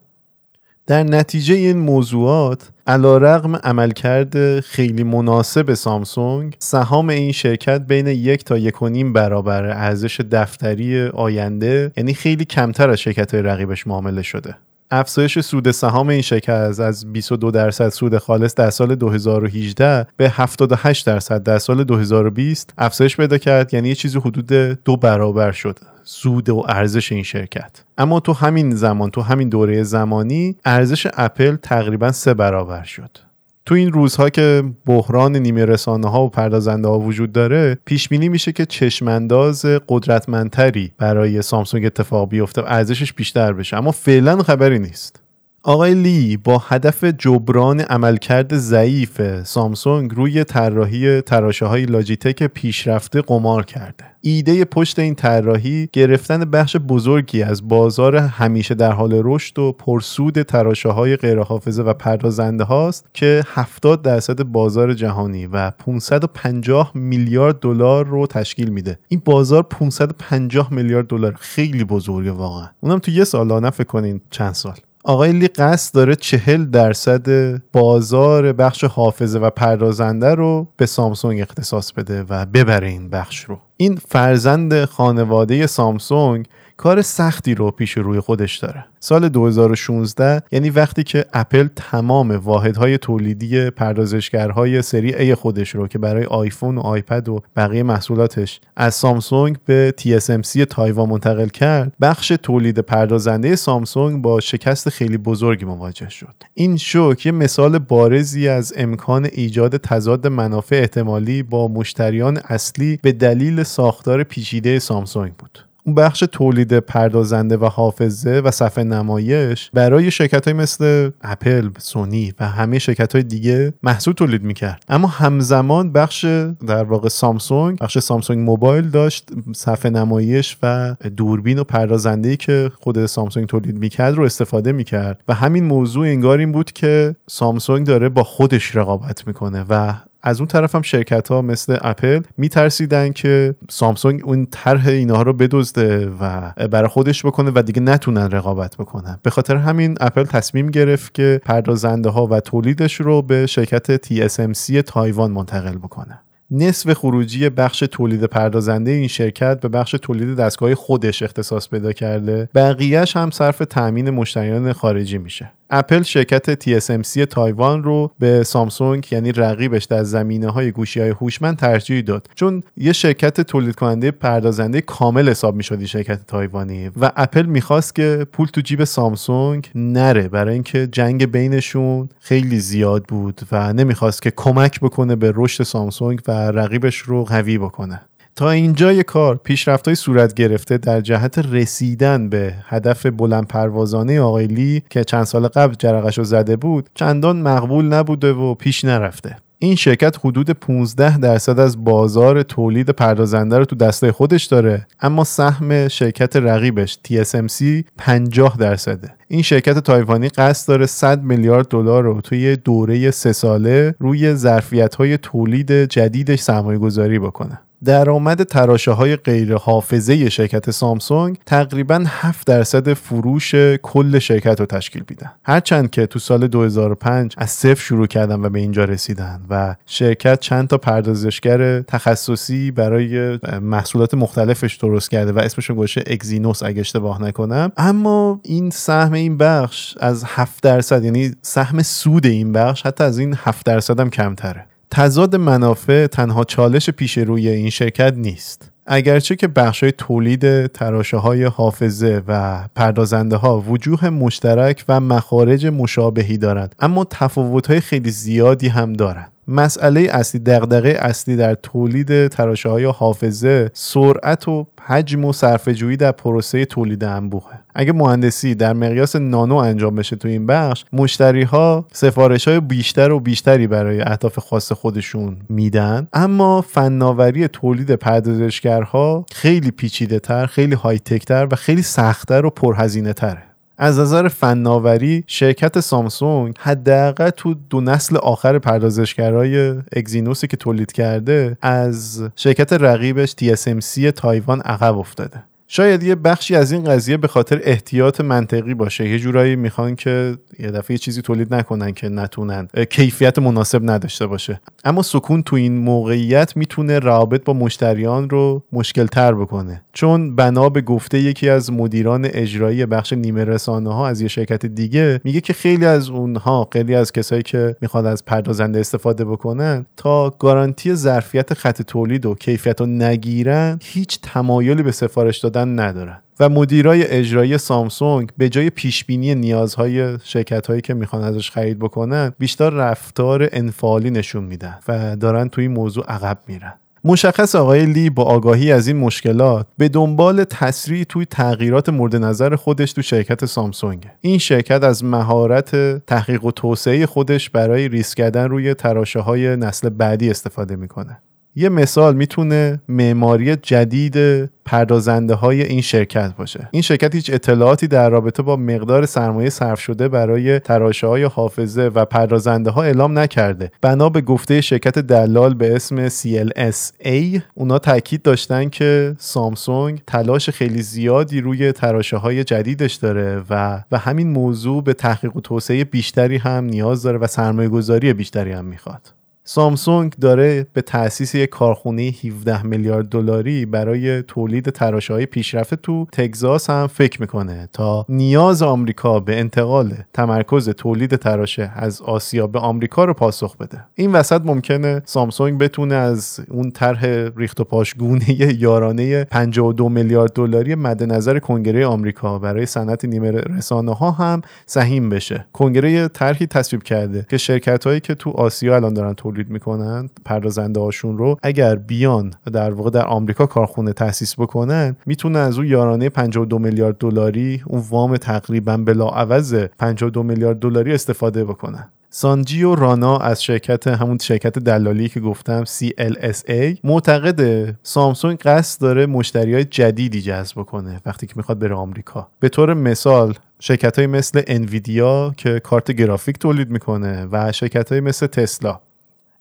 در 0.87 1.03
نتیجه 1.03 1.55
این 1.55 1.79
موضوعات 1.79 2.71
علا 2.87 3.19
رقم 3.19 3.57
عملکرد 3.57 4.61
خیلی 4.61 5.05
مناسب 5.05 5.75
سامسونگ 5.75 6.57
سهام 6.59 7.09
این 7.09 7.33
شرکت 7.33 7.81
بین 7.81 8.07
یک 8.07 8.45
تا 8.45 8.59
یک 8.59 8.83
و 8.83 8.89
نیم 8.89 9.13
برابر 9.13 9.65
ارزش 9.65 10.21
دفتری 10.21 11.07
آینده 11.07 11.93
یعنی 11.97 12.15
خیلی 12.15 12.45
کمتر 12.45 12.91
از 12.91 12.99
شرکت 12.99 13.35
رقیبش 13.35 13.87
معامله 13.87 14.23
شده. 14.23 14.55
افزایش 14.95 15.41
سود 15.41 15.71
سهام 15.71 16.09
این 16.09 16.23
شرکت 16.23 16.51
از 16.81 17.13
22 17.13 17.51
درصد 17.51 17.89
سود 17.89 18.19
خالص 18.19 18.55
در 18.55 18.71
سال 18.71 18.95
2018 18.95 20.07
به 20.17 20.29
78 20.29 21.07
درصد 21.07 21.43
در 21.43 21.59
سال 21.59 21.85
2020 21.85 22.75
افزایش 22.79 23.17
پیدا 23.17 23.39
کرد. 23.39 23.75
یعنی 23.75 23.89
یه 23.89 23.95
چیزی 23.95 24.19
حدود 24.19 24.53
دو 24.85 24.97
برابر 24.97 25.53
شد 25.53 25.79
سود 26.05 26.49
و 26.49 26.65
ارزش 26.69 27.13
این 27.13 27.23
شرکت. 27.23 27.85
اما 27.99 28.21
تو 28.21 28.33
همین 28.33 28.75
زمان 28.75 29.11
تو 29.11 29.21
همین 29.21 29.49
دوره 29.49 29.83
زمانی 29.83 30.57
ارزش 30.65 31.07
اپل 31.15 31.57
تقریبا 31.57 32.13
سه 32.13 32.35
برابر 32.35 32.83
شد. 32.83 33.32
تو 33.67 33.75
این 33.75 33.93
روزها 33.93 34.31
که 34.31 34.65
بحران 34.87 35.37
نیمه 35.37 35.65
رسانه 35.65 36.11
ها 36.11 36.25
و 36.25 36.29
پردازنده 36.29 36.89
ها 36.89 36.99
وجود 36.99 37.33
داره 37.33 37.79
پیش 37.85 38.09
بینی 38.09 38.29
میشه 38.29 38.53
که 38.53 38.67
چشمانداز 38.67 39.65
قدرتمندتری 39.89 40.93
برای 40.99 41.43
سامسونگ 41.43 41.87
اتفاق 41.87 42.29
بیفته 42.29 42.63
و 42.63 42.65
ارزشش 42.69 43.13
بیشتر 43.13 43.53
بشه. 43.53 43.77
اما 43.77 43.91
فعلا 43.91 44.43
خبری 44.43 44.79
نیست. 44.79 45.22
آقای 45.65 45.95
لی 45.95 46.37
با 46.37 46.59
هدف 46.59 47.05
جبران 47.05 47.81
عملکرد 47.81 48.57
ضعیف 48.57 49.43
سامسونگ 49.43 50.15
روی 50.15 50.45
طراحی 50.45 51.21
تراشه 51.21 51.67
های 51.67 51.87
لاجیتک 51.87 52.43
پیشرفته 52.43 53.21
قمار 53.21 53.65
کرده. 53.65 54.05
ایده 54.21 54.65
پشت 54.65 54.99
این 54.99 55.15
طراحی 55.15 55.89
گرفتن 55.93 56.45
بخش 56.45 56.77
بزرگی 56.77 57.43
از 57.43 57.69
بازار 57.69 58.17
همیشه 58.17 58.75
در 58.75 58.93
حال 58.93 59.21
رشد 59.25 59.59
و 59.59 59.73
پرسود 59.73 60.43
تراشه 60.43 60.89
های 60.89 61.17
غیرحافظه 61.17 61.83
و 61.83 61.95
پردازنده 61.95 62.65
هاست 62.65 63.07
که 63.15 63.45
70 63.47 64.03
درصد 64.03 64.43
بازار 64.43 64.95
جهانی 64.95 65.47
و 65.47 65.71
550 65.71 66.93
میلیارد 66.95 67.61
دلار 67.61 68.07
رو 68.07 68.27
تشکیل 68.27 68.69
میده. 68.69 68.99
این 69.09 69.23
بازار 69.25 69.63
550 69.63 70.73
میلیارد 70.73 71.07
دلار 71.07 71.35
خیلی 71.39 71.85
بزرگه 71.85 72.31
واقعا. 72.31 72.69
اونم 72.81 72.99
تو 72.99 73.11
یه 73.11 73.25
سال 73.25 73.61
نه 73.61 73.71
فکر 73.71 73.87
کنین 73.87 74.21
چند 74.31 74.53
سال. 74.55 74.75
آقای 75.05 75.33
لی 75.33 75.49
قصد 75.49 75.95
داره 75.95 76.15
چهل 76.15 76.65
درصد 76.65 77.57
بازار 77.73 78.53
بخش 78.53 78.85
حافظه 78.85 79.39
و 79.39 79.51
پردازنده 79.51 80.35
رو 80.35 80.67
به 80.77 80.87
سامسونگ 80.87 81.41
اختصاص 81.41 81.93
بده 81.93 82.25
و 82.29 82.47
ببره 82.47 82.89
این 82.89 83.11
بخش 83.11 83.45
رو. 83.45 83.59
این 83.77 83.97
فرزند 84.09 84.85
خانواده 84.85 85.67
سامسونگ 85.67 86.47
کار 86.83 87.03
سختی 87.03 87.55
رو 87.55 87.71
پیش 87.71 87.93
روی 87.93 88.21
خودش 88.21 88.57
داره. 88.57 88.85
سال 89.01 89.29
2016 89.29 90.43
یعنی 90.53 90.71
وقتی 90.71 91.03
که 91.03 91.25
اپل 91.33 91.69
تمام 91.77 92.31
واحدهای 92.31 92.99
تولیدی 92.99 93.71
پردازشگرهای 93.71 94.83
سری 94.83 95.33
A 95.33 95.37
خودش 95.39 95.75
رو 95.75 95.89
که 95.89 95.99
برای 95.99 96.25
آیفون 96.25 96.79
و 96.79 96.81
آیپد 96.81 97.29
و 97.29 97.41
بقیه 97.57 97.83
محصولاتش 97.83 98.61
از 98.77 98.95
سامسونگ 98.95 99.57
به 99.67 99.95
TSMC 100.01 100.67
تایوان 100.71 101.09
منتقل 101.09 101.49
کرد 101.49 101.93
بخش 102.01 102.29
تولید 102.43 102.79
پردازنده 102.79 103.57
سامسونگ 103.57 104.23
با 104.23 104.41
شکست 104.41 104.89
خیلی 104.89 105.19
بزرگی 105.19 105.65
مواجه 105.65 106.09
شد. 106.09 106.35
این 106.55 106.77
شوک 106.77 107.27
یه 107.27 107.33
مثال 107.33 107.79
بارزی 107.79 108.49
از 108.49 108.73
امکان 108.77 109.25
ایجاد 109.33 109.77
تضاد 109.77 110.27
منافع 110.27 110.77
احتمالی 110.77 111.43
با 111.43 111.69
مشتریان 111.69 112.41
اصلی 112.45 112.99
به 113.03 113.13
دلیل 113.13 113.63
ساختار 113.63 114.25
پیچیده 114.25 114.79
سامسونگ 114.79 115.33
بود. 115.33 115.72
اون 115.85 115.95
بخش 115.95 116.25
تولید 116.33 116.79
پردازنده 116.79 117.57
و 117.57 117.65
حافظه 117.65 118.31
و 118.45 118.51
صفحه 118.51 118.85
نمایش 118.85 119.71
برای 119.75 120.11
شرکت 120.11 120.45
های 120.45 120.55
مثل 120.55 121.11
اپل، 121.23 121.69
سونی 121.79 122.33
و 122.41 122.49
همه 122.49 122.79
شرکت 122.79 123.13
های 123.13 123.23
دیگه 123.23 123.73
محصول 123.83 124.15
تولید 124.15 124.43
می‌کرد. 124.43 124.85
اما 124.89 125.09
همزمان 125.09 125.93
بخش 125.93 126.25
در 126.67 126.85
واقع 126.85 127.09
سامسونگ 127.09 127.79
بخش 127.79 127.99
سامسونگ 127.99 128.39
موبایل 128.39 128.89
داشت 128.89 129.31
صفحه 129.55 129.91
نمایش 129.91 130.57
و 130.63 130.95
دوربین 131.17 131.59
و 131.59 131.65
پردازنده 131.65 132.37
که 132.37 132.71
خود 132.81 133.07
سامسونگ 133.07 133.47
تولید 133.47 133.79
می‌کرد 133.79 134.15
رو 134.15 134.25
استفاده 134.25 134.73
می‌کرد. 134.73 135.23
و 135.29 135.35
همین 135.35 135.65
موضوع 135.65 136.07
انگار 136.07 136.39
این 136.39 136.53
بود 136.53 136.73
که 136.73 137.17
سامسونگ 137.29 137.87
داره 137.87 138.09
با 138.09 138.25
خودش 138.25 138.77
رقابت 138.77 139.27
می‌کنه 139.27 139.65
و 139.69 139.95
از 140.23 140.41
اون 140.41 140.47
طرف 140.47 140.75
هم 140.75 140.83
شرکت 140.83 141.29
ها 141.29 141.43
مثل 141.43 141.79
اپل 141.81 142.23
میترسیدن 142.37 143.13
که 143.13 143.55
سامسونگ 143.71 144.21
اون 144.25 144.47
طرح 144.51 144.89
اینها 144.89 145.23
رو 145.23 145.33
بدزده 145.33 146.11
و 146.21 146.53
برای 146.69 146.89
خودش 146.89 147.27
بکنه 147.27 147.53
و 147.55 147.63
دیگه 147.63 147.81
نتونن 147.81 148.31
رقابت 148.31 148.77
بکنن. 148.77 149.19
به 149.23 149.31
خاطر 149.31 149.57
همین 149.57 149.97
اپل 150.01 150.25
تصمیم 150.25 150.71
گرفت 150.71 151.15
که 151.15 151.41
پردازنده 151.45 152.09
ها 152.09 152.27
و 152.27 152.41
تولیدش 152.41 152.95
رو 152.95 153.23
به 153.23 153.47
شرکت 153.47 153.97
TSMC 154.07 154.83
تایوان 154.87 155.31
منتقل 155.31 155.79
بکنه. 155.79 156.21
نصف 156.51 156.93
خروجی 156.93 157.49
بخش 157.49 157.79
تولید 157.91 158.25
پردازنده 158.25 158.91
این 158.91 159.09
شرکت 159.09 159.61
به 159.61 159.69
بخش 159.69 159.91
تولید 160.03 160.37
دستگاه 160.37 160.75
خودش 160.75 161.23
اختصاص 161.23 161.69
پیدا 161.69 161.93
کرده. 161.93 162.49
بقیهش 162.55 163.17
هم 163.17 163.31
صرف 163.31 163.59
تأمین 163.59 164.11
مشتریان 164.11 164.73
خارجی 164.73 165.19
میشه. 165.19 165.53
اپل 165.73 166.03
شرکت 166.03 166.55
TSMC 166.55 167.27
تایوان 167.31 167.83
رو 167.83 168.11
به 168.19 168.43
سامسونگ 168.43 169.13
یعنی 169.13 169.33
رقیبش 169.33 169.85
در 169.85 170.03
زمینه 170.05 170.51
های 170.51 170.71
گوشی 170.71 171.01
های 171.01 171.11
هوشمند 171.11 171.57
ترجیح 171.57 172.01
داد. 172.01 172.27
چون 172.35 172.63
یه 172.77 172.93
شرکت 172.93 173.41
تولید 173.41 173.75
کننده 173.75 174.11
پردازنده 174.11 174.81
کامل 174.81 175.29
حساب 175.29 175.55
می‌شد 175.55 175.85
شرکت 175.85 176.27
تایوانی. 176.27 176.91
و 177.01 177.13
اپل 177.17 177.47
می‌خواست 177.47 177.95
که 177.95 178.27
پول 178.33 178.47
تو 178.47 178.61
جیب 178.61 178.85
سامسونگ 178.85 179.71
نره. 179.75 180.29
برای 180.29 180.55
اینکه 180.55 180.87
جنگ 180.87 181.33
بینشون 181.33 182.09
خیلی 182.21 182.59
زیاد 182.59 183.05
بود 183.05 183.41
و 183.53 183.73
نمی‌خواست 183.73 184.23
که 184.23 184.33
کمک 184.37 184.81
بکنه 184.81 185.17
به 185.17 185.33
رشد 185.35 185.65
سامسونگ 185.65 186.21
و 186.29 186.33
رقیبش 186.33 186.99
رو 186.99 187.25
قوی 187.25 187.59
بکنه. 187.59 188.01
تا 188.37 188.51
اینجای 188.51 189.03
کار. 189.03 189.37
پیشرفت 189.37 189.87
های 189.87 189.95
صورت 189.95 190.35
گرفته 190.35 190.79
در 190.79 191.01
جهت 191.01 191.39
رسیدن 191.39 192.29
به 192.29 192.55
هدف 192.67 193.07
بلند 193.07 193.47
پروازانه 193.47 194.21
آقای 194.21 194.47
لی 194.47 194.83
که 194.91 195.05
چند 195.05 195.25
سال 195.25 195.49
قبل 195.49 195.75
جرقش 195.75 196.19
رو 196.19 196.25
زده 196.25 196.57
بود 196.57 196.89
چندان 196.95 197.43
مقبول 197.43 197.85
نبوده 197.85 198.33
و 198.33 198.55
پیش 198.55 198.85
نرفته. 198.85 199.37
این 199.59 199.75
شرکت 199.75 200.17
حدود 200.25 200.51
15 200.51 201.19
درصد 201.19 201.61
از 201.61 201.85
بازار 201.85 202.43
تولید 202.43 202.91
پردازنده 202.91 203.59
رو 203.59 203.65
تو 203.65 203.77
دسته 203.77 204.13
خودش 204.13 204.45
داره 204.45 204.87
اما 205.01 205.25
سهم 205.25 205.89
شرکت 205.89 206.37
رقیبش 206.37 206.99
TSMC 207.09 207.65
50 207.99 208.57
درصده. 208.57 209.15
این 209.29 209.43
شرکت 209.43 209.79
تایوانی 209.79 210.29
قصد 210.29 210.69
داره 210.69 210.87
100 210.87 211.23
میلیارد 211.23 211.69
دلار 211.69 212.03
رو 212.03 212.21
توی 212.21 212.57
دوره 212.57 213.11
سه 213.11 213.33
ساله 213.33 213.95
روی 213.99 214.35
ظرفیت 214.35 214.95
های 214.95 215.17
تولید 215.17 215.73
جدیدش 215.73 216.41
سرمایه 216.41 216.79
گذاری 216.79 217.19
بکنه. 217.19 217.61
درآمد 217.85 218.43
تراشه 218.43 218.91
های 218.91 219.17
غیر 219.17 219.55
حافظه 219.55 220.29
شرکت 220.29 220.71
سامسونگ 220.71 221.39
تقریبا 221.47 222.05
7 222.07 222.47
درصد 222.47 222.93
فروش 222.93 223.55
کل 223.83 224.19
شرکت 224.19 224.61
رو 224.61 224.67
تشکیل 224.67 225.05
میدن 225.11 225.33
هرچند 225.45 225.91
که 225.91 226.07
تو 226.07 226.19
سال 226.19 226.47
2005 226.47 227.35
از 227.39 227.51
صفر 227.51 227.83
شروع 227.83 228.07
کردن 228.07 228.45
و 228.45 228.49
به 228.49 228.59
اینجا 228.59 228.85
رسیدن 228.85 229.41
و 229.51 229.77
شرکت 229.87 230.41
چند 230.41 230.69
تا 230.69 230.79
پردازشگر 230.79 231.81
تخصصی 231.81 232.71
برای 232.71 233.39
محصولات 233.61 234.15
مختلفش 234.15 234.77
درست 234.77 235.11
کرده 235.11 235.33
و 235.33 235.39
اسمشون 235.39 235.77
گوشه 235.77 236.05
اگزینوس 236.07 236.63
اگه 236.63 236.81
اشتباه 236.81 237.23
نکنم 237.23 237.73
اما 237.77 238.41
این 238.43 238.71
سهم 238.71 239.13
این 239.13 239.37
بخش 239.37 239.95
از 240.01 240.25
7 240.27 240.63
درصد 240.63 241.05
یعنی 241.05 241.35
سهم 241.43 241.83
سود 241.83 242.27
این 242.27 242.53
بخش 242.53 242.87
حتی 242.87 243.05
از 243.05 243.19
این 243.19 243.35
7 243.35 243.67
درصد 243.67 244.01
هم 244.01 244.11
کمتره. 244.11 244.72
تضاد 244.95 245.37
منافع 245.37 246.07
تنها 246.07 246.45
چالش 246.45 246.91
پیش 246.91 247.19
روی 247.19 247.49
این 247.49 247.71
شرکت 247.71 248.15
نیست. 248.17 248.71
اگرچه 248.87 249.37
که 249.37 249.49
بخشای 249.49 249.93
تولید 249.93 250.67
تراشه 250.67 251.17
های 251.17 251.45
حافظه 251.45 252.23
و 252.29 252.65
پردازنده 252.75 253.37
ها 253.37 253.61
وجوه 253.61 254.11
مشترک 254.11 254.85
و 254.89 255.01
مخارج 255.01 255.67
مشابهی 255.67 256.39
دارند 256.39 256.75
اما 256.79 257.07
تفاوت 257.11 257.67
های 257.67 257.81
خیلی 257.81 258.11
زیادی 258.11 258.69
هم 258.69 258.93
دارند. 258.93 259.32
مسئله 259.49 260.01
اصلی 260.01 260.41
دغدغه 260.41 260.97
اصلی 260.99 261.37
در 261.37 261.55
تولید 261.55 262.29
تراشه 262.29 262.69
های 262.69 262.85
حافظه 262.85 263.71
سرعت 263.73 264.49
و 264.49 264.67
حجم 264.87 265.25
و 265.25 265.33
صرفه‌جویی 265.33 265.97
در 265.97 266.13
پروسه 266.13 266.65
تولید 266.65 267.05
انبوهه. 267.05 267.61
اگه 267.75 267.93
مهندسی 267.93 268.55
در 268.55 268.73
مقیاس 268.73 269.17
نانو 269.17 269.57
انجام 269.57 269.95
بشه 269.95 270.17
تو 270.17 270.29
این 270.29 270.47
بخش 270.47 270.85
مشتری 270.93 271.43
ها 271.43 271.87
سفارش 271.93 272.49
های 272.49 272.61
بیشتر 272.61 273.13
و 273.13 273.21
بیشتری 273.21 273.67
برای 273.67 274.01
اهداف 274.01 274.39
خاص 274.39 274.73
خودشون 274.73 275.37
میدن. 275.49 276.09
اما 276.13 276.61
فناوری 276.61 277.49
تولید 277.49 277.95
پردازشگرها 277.95 279.27
خیلی 279.33 279.71
پیچیده 279.71 280.19
تر 280.19 280.47
خیلی 280.47 280.75
های 280.75 281.01
و 281.31 281.57
خیلی 281.57 281.83
سختتر 281.83 282.47
و 282.47 282.51
پرهزینه 282.51 283.13
تره 283.13 283.52
از 283.83 283.99
نظر 283.99 284.29
فناوری 284.29 285.25
شرکت 285.27 285.81
سامسونگ 285.81 286.55
حداقل 286.59 287.31
تو 287.31 287.55
دو 287.55 287.81
نسل 287.81 288.17
آخر 288.17 288.59
پردازشگرای 288.59 289.75
اگزینوسی 289.97 290.47
که 290.47 290.57
تولید 290.57 290.93
کرده 290.93 291.57
از 291.63 292.23
شرکت 292.37 292.73
رقیبش 292.73 293.33
TSMC 293.33 294.13
تایوان 294.17 294.61
عقب 294.61 294.99
افتاده. 294.99 295.43
شاید 295.75 296.03
یه 296.03 296.15
بخشی 296.15 296.57
از 296.57 296.73
این 296.73 296.85
قضیه 296.85 297.17
به 297.17 297.29
خاطر 297.29 297.61
احتیاط 297.65 298.21
منطقی 298.21 298.75
باشه. 298.75 299.09
یه 299.09 299.19
جورایی 299.19 299.57
می‌خوان 299.57 299.97
که 299.97 300.37
یه 300.59 300.71
دفعه 300.71 300.99
چیزی 300.99 301.23
تولید 301.23 301.55
نکنن 301.55 301.93
که 301.93 302.09
نتونن 302.09 302.69
کیفیت 302.91 303.39
مناسب 303.39 303.91
نداشته 303.91 304.27
باشه. 304.27 304.61
اما 304.85 305.03
سکون 305.03 305.43
تو 305.43 305.57
این 305.57 305.79
موقعیت 305.79 306.57
می‌تونه 306.57 306.99
روابط 306.99 307.45
با 307.45 307.53
مشتریان 307.53 308.31
رو 308.31 308.63
مشکل 308.73 309.07
تر 309.07 309.35
بکنه. 309.35 309.83
چون 309.93 310.37
بنا 310.37 310.69
به 310.69 310.81
گفته 310.81 311.19
یکی 311.19 311.49
از 311.49 311.73
مدیران 311.73 312.29
اجرایی 312.33 312.87
بخش 312.87 313.13
نیمه 313.13 313.45
رسانه 313.45 313.95
ها 313.95 314.09
از 314.09 314.21
یه 314.21 314.29
شرکت 314.29 314.67
دیگه 314.67 315.21
میگه 315.25 315.41
که 315.41 315.53
خیلی 315.53 315.87
از 315.87 316.11
اونها 316.11 316.69
خیلی 316.73 316.95
از 316.95 317.13
کسایی 317.13 317.43
که 317.43 317.77
می‌خواد 317.81 318.07
از 318.07 318.25
پردازنده 318.25 318.81
استفاده 318.81 319.25
بکنن 319.25 319.87
تا 319.97 320.31
گارانتی 320.31 320.95
ظرفیت 320.95 321.55
خط 321.55 321.83
تولید 321.83 322.27
و 322.27 322.35
کیفیت 322.35 322.81
رو 322.81 322.87
نگیرن 322.87 323.79
هیچ 323.83 324.19
تمایلی 324.23 324.83
به 324.83 324.93
سفارش 324.93 325.39
دادن 325.39 325.62
ندارن. 325.65 326.19
و 326.41 326.49
مدیرای 326.49 327.07
اجرایی 327.07 327.59
سامسونگ 327.59 328.29
به 328.39 328.49
جای 328.49 328.71
پیش 328.71 329.05
بینی 329.05 329.35
نیازهای 329.35 330.19
شرکت 330.25 330.67
هایی 330.67 330.81
که 330.81 330.95
می‌خوان 330.95 331.23
ازش 331.25 331.51
خرید 331.51 331.79
بکنن 331.79 332.33
بیشتر 332.39 332.71
رفتار 332.71 333.49
انفعالی 333.53 334.11
نشون 334.11 334.45
میدن 334.45 334.79
و 334.89 335.17
دارن 335.17 335.49
توی 335.49 335.65
این 335.65 335.73
موضوع 335.73 336.05
عقب 336.09 336.39
میرن. 336.49 336.75
مشخص 337.05 337.55
آقای 337.55 337.87
لی 337.87 338.11
با 338.11 338.23
آگاهی 338.23 338.73
از 338.73 338.89
این 338.89 338.97
مشکلات 338.97 339.67
به 339.79 339.89
دنبال 339.89 340.45
تسریع 340.45 341.05
توی 341.05 341.25
تغییرات 341.25 341.89
مورد 341.89 342.17
نظر 342.17 342.57
خودش 342.57 342.93
تو 342.93 343.03
شرکت 343.03 343.45
سامسونگ 343.45 344.09
این 344.21 344.39
شرکت 344.39 344.83
از 344.83 345.05
مهارت 345.05 345.77
تحقیق 346.07 346.45
و 346.45 346.51
توسعه 346.51 347.07
خودش 347.07 347.51
برای 347.51 347.89
ریسک 347.89 348.19
کردن 348.19 348.49
روی 348.49 348.75
تراشه 348.75 349.21
های 349.21 349.57
نسل 349.57 349.89
بعدی 349.89 350.31
استفاده 350.31 350.77
می‌کنه. 350.77 351.19
یه 351.55 351.69
مثال 351.69 352.17
می‌تونه 352.17 352.81
معماری 352.89 353.57
جدید 353.57 354.49
پردازنده 354.65 355.35
های 355.35 355.63
این 355.63 355.81
شرکت 355.81 356.33
باشه. 356.37 356.69
این 356.71 356.83
شرکت 356.83 357.15
هیچ 357.15 357.31
اطلاعاتی 357.33 357.87
در 357.87 358.11
رابطه 358.11 358.43
با 358.43 358.57
مقدار 358.57 359.07
سرمایه 359.07 359.51
صرف 359.51 359.81
شده 359.81 360.09
برای 360.09 360.59
تراشه 360.59 361.07
های 361.07 361.25
حافظه 361.25 361.83
و 361.83 362.05
پردازنده 362.05 362.71
ها 362.71 362.83
اعلام 362.83 363.19
نکرده. 363.19 363.73
بنا 363.81 364.09
به 364.09 364.21
گفته 364.21 364.61
شرکت 364.61 364.99
دلال 364.99 365.55
به 365.55 365.77
اسم 365.77 366.09
CLSA 366.09 367.41
اونا 367.55 367.79
تاکید 367.79 368.23
داشتن 368.23 368.69
که 368.69 369.15
سامسونگ 369.19 370.03
تلاش 370.07 370.51
خیلی 370.51 370.83
زیادی 370.83 371.41
روی 371.41 371.73
تراشه 371.73 372.17
های 372.17 372.45
جدیدش 372.45 372.95
داره 372.95 373.43
و 373.51 373.83
و 373.93 373.99
همین 373.99 374.31
موضوع 374.31 374.83
به 374.83 374.95
تحقیق 374.95 375.37
و 375.37 375.41
توسعه 375.41 375.85
بیشتری 375.85 376.37
هم 376.37 376.65
نیاز 376.65 377.03
داره 377.03 377.19
و 377.19 377.27
سرمایه 377.27 377.69
گذاری 377.69 378.13
بیشتری 378.13 378.53
هم 378.53 378.65
می‌خواد. 378.65 379.22
سامسونگ 379.45 380.15
داره 380.21 380.67
به 380.73 380.83
تأسیس 380.83 381.35
یک 381.35 381.51
کارخونه 381.51 382.03
17 382.03 382.63
میلیارد 382.63 383.09
دلاری 383.09 383.67
برای 383.67 384.23
تولید 384.23 384.71
تراشه‌های 384.71 385.27
پیشرفته 385.27 385.77
تو 385.77 386.07
تگزاس 386.13 386.71
هم 386.71 386.87
فکر 386.87 387.21
می‌کنه 387.21 387.69
تا 387.73 388.07
نیاز 388.09 388.63
آمریکا 388.63 389.21
به 389.21 389.39
انتقال 389.39 389.95
تمرکز 390.13 390.69
تولید 390.69 391.17
تراشه 391.17 391.73
از 391.77 392.03
آسیا 392.03 392.47
به 392.47 392.59
آمریکا 392.59 393.05
رو 393.05 393.15
پاسخ 393.15 393.57
بده. 393.57 393.85
این 393.95 394.13
وسط 394.13 394.41
ممکنه 394.45 395.03
سامسونگ 395.05 395.59
بتونه 395.59 395.95
از 395.95 396.41
اون 396.51 396.71
طرح 396.71 397.07
ریخت 397.37 397.61
و 397.61 397.65
پاشگونه 397.65 398.55
یارانه 398.63 399.25
52 399.25 399.89
میلیارد 399.89 400.33
دلاری 400.33 400.75
مد 400.75 401.03
نظر 401.03 401.39
کنگره 401.39 401.87
آمریکا 401.87 402.39
برای 402.39 402.67
صنعت 402.67 403.05
نیمه 403.05 403.31
رسانه 403.31 403.95
ها 403.95 404.11
هم 404.11 404.43
سهیم 404.67 405.09
بشه. 405.09 405.47
کنگره 405.53 406.09
طرحی 406.09 406.47
تصویب 406.47 406.83
کرده 406.83 407.27
که 407.31 407.39
شرکت 407.39 407.87
هایی 407.87 408.01
که 408.01 408.15
تو 408.15 408.31
آسیا 408.31 408.77
الان 408.77 408.95
دارن 408.95 409.15
می‌کنن 409.39 410.11
پردازنده 410.25 410.81
هاشون 410.81 411.19
رو 411.19 411.39
اگر 411.43 411.77
بیان 411.77 412.33
در 412.53 412.71
واقع 412.71 412.91
در 412.91 413.07
آمریکا 413.07 413.47
کارخونه 413.47 413.93
تاسیس 413.93 414.35
بکنن 414.35 414.97
می‌تونه 415.07 415.39
از 415.39 415.59
اون 415.59 415.67
یارانه 415.67 416.09
52 416.09 416.59
میلیارد 416.59 416.97
دلاری 416.99 417.63
اون 417.67 417.83
وام 417.91 418.17
تقریبا 418.17 418.77
بلاعوض 418.77 419.55
52 419.79 420.23
میلیارد 420.23 420.59
دلاری 420.59 420.95
استفاده 420.95 421.45
بکنن. 421.45 421.89
سانجی 422.15 422.63
و 422.63 422.75
رانا 422.75 423.19
از 423.19 423.43
شرکت 423.43 423.87
همون 423.87 424.19
شرکت 424.19 424.59
دلالی 424.59 425.09
که 425.09 425.21
گفتم 425.21 425.65
CLSA 425.65 426.79
معتقد 426.85 427.75
سامسونگ 427.83 428.39
قصد 428.39 428.81
داره 428.81 429.07
مشتری 429.07 429.55
های 429.55 429.65
جدیدی 429.65 430.23
جذب 430.23 430.63
کنه 430.63 431.01
وقتی 431.07 431.27
که 431.27 431.33
می‌خواد 431.37 431.59
بره 431.59 431.75
آمریکا. 431.75 432.29
به 432.41 432.49
طور 432.49 432.75
مثال 432.75 433.35
شرکت 433.61 433.99
های 433.99 434.07
مثل 434.07 434.43
انویدیا 434.47 435.35
که 435.37 435.61
کارت 435.61 435.91
گرافیک 435.91 436.39
تولید 436.39 436.71
می‌کنه 436.71 437.29
و 437.33 437.53
شرکت 437.53 437.93
های 437.93 438.01
مثل 438.01 438.27
تسلا 438.27 438.81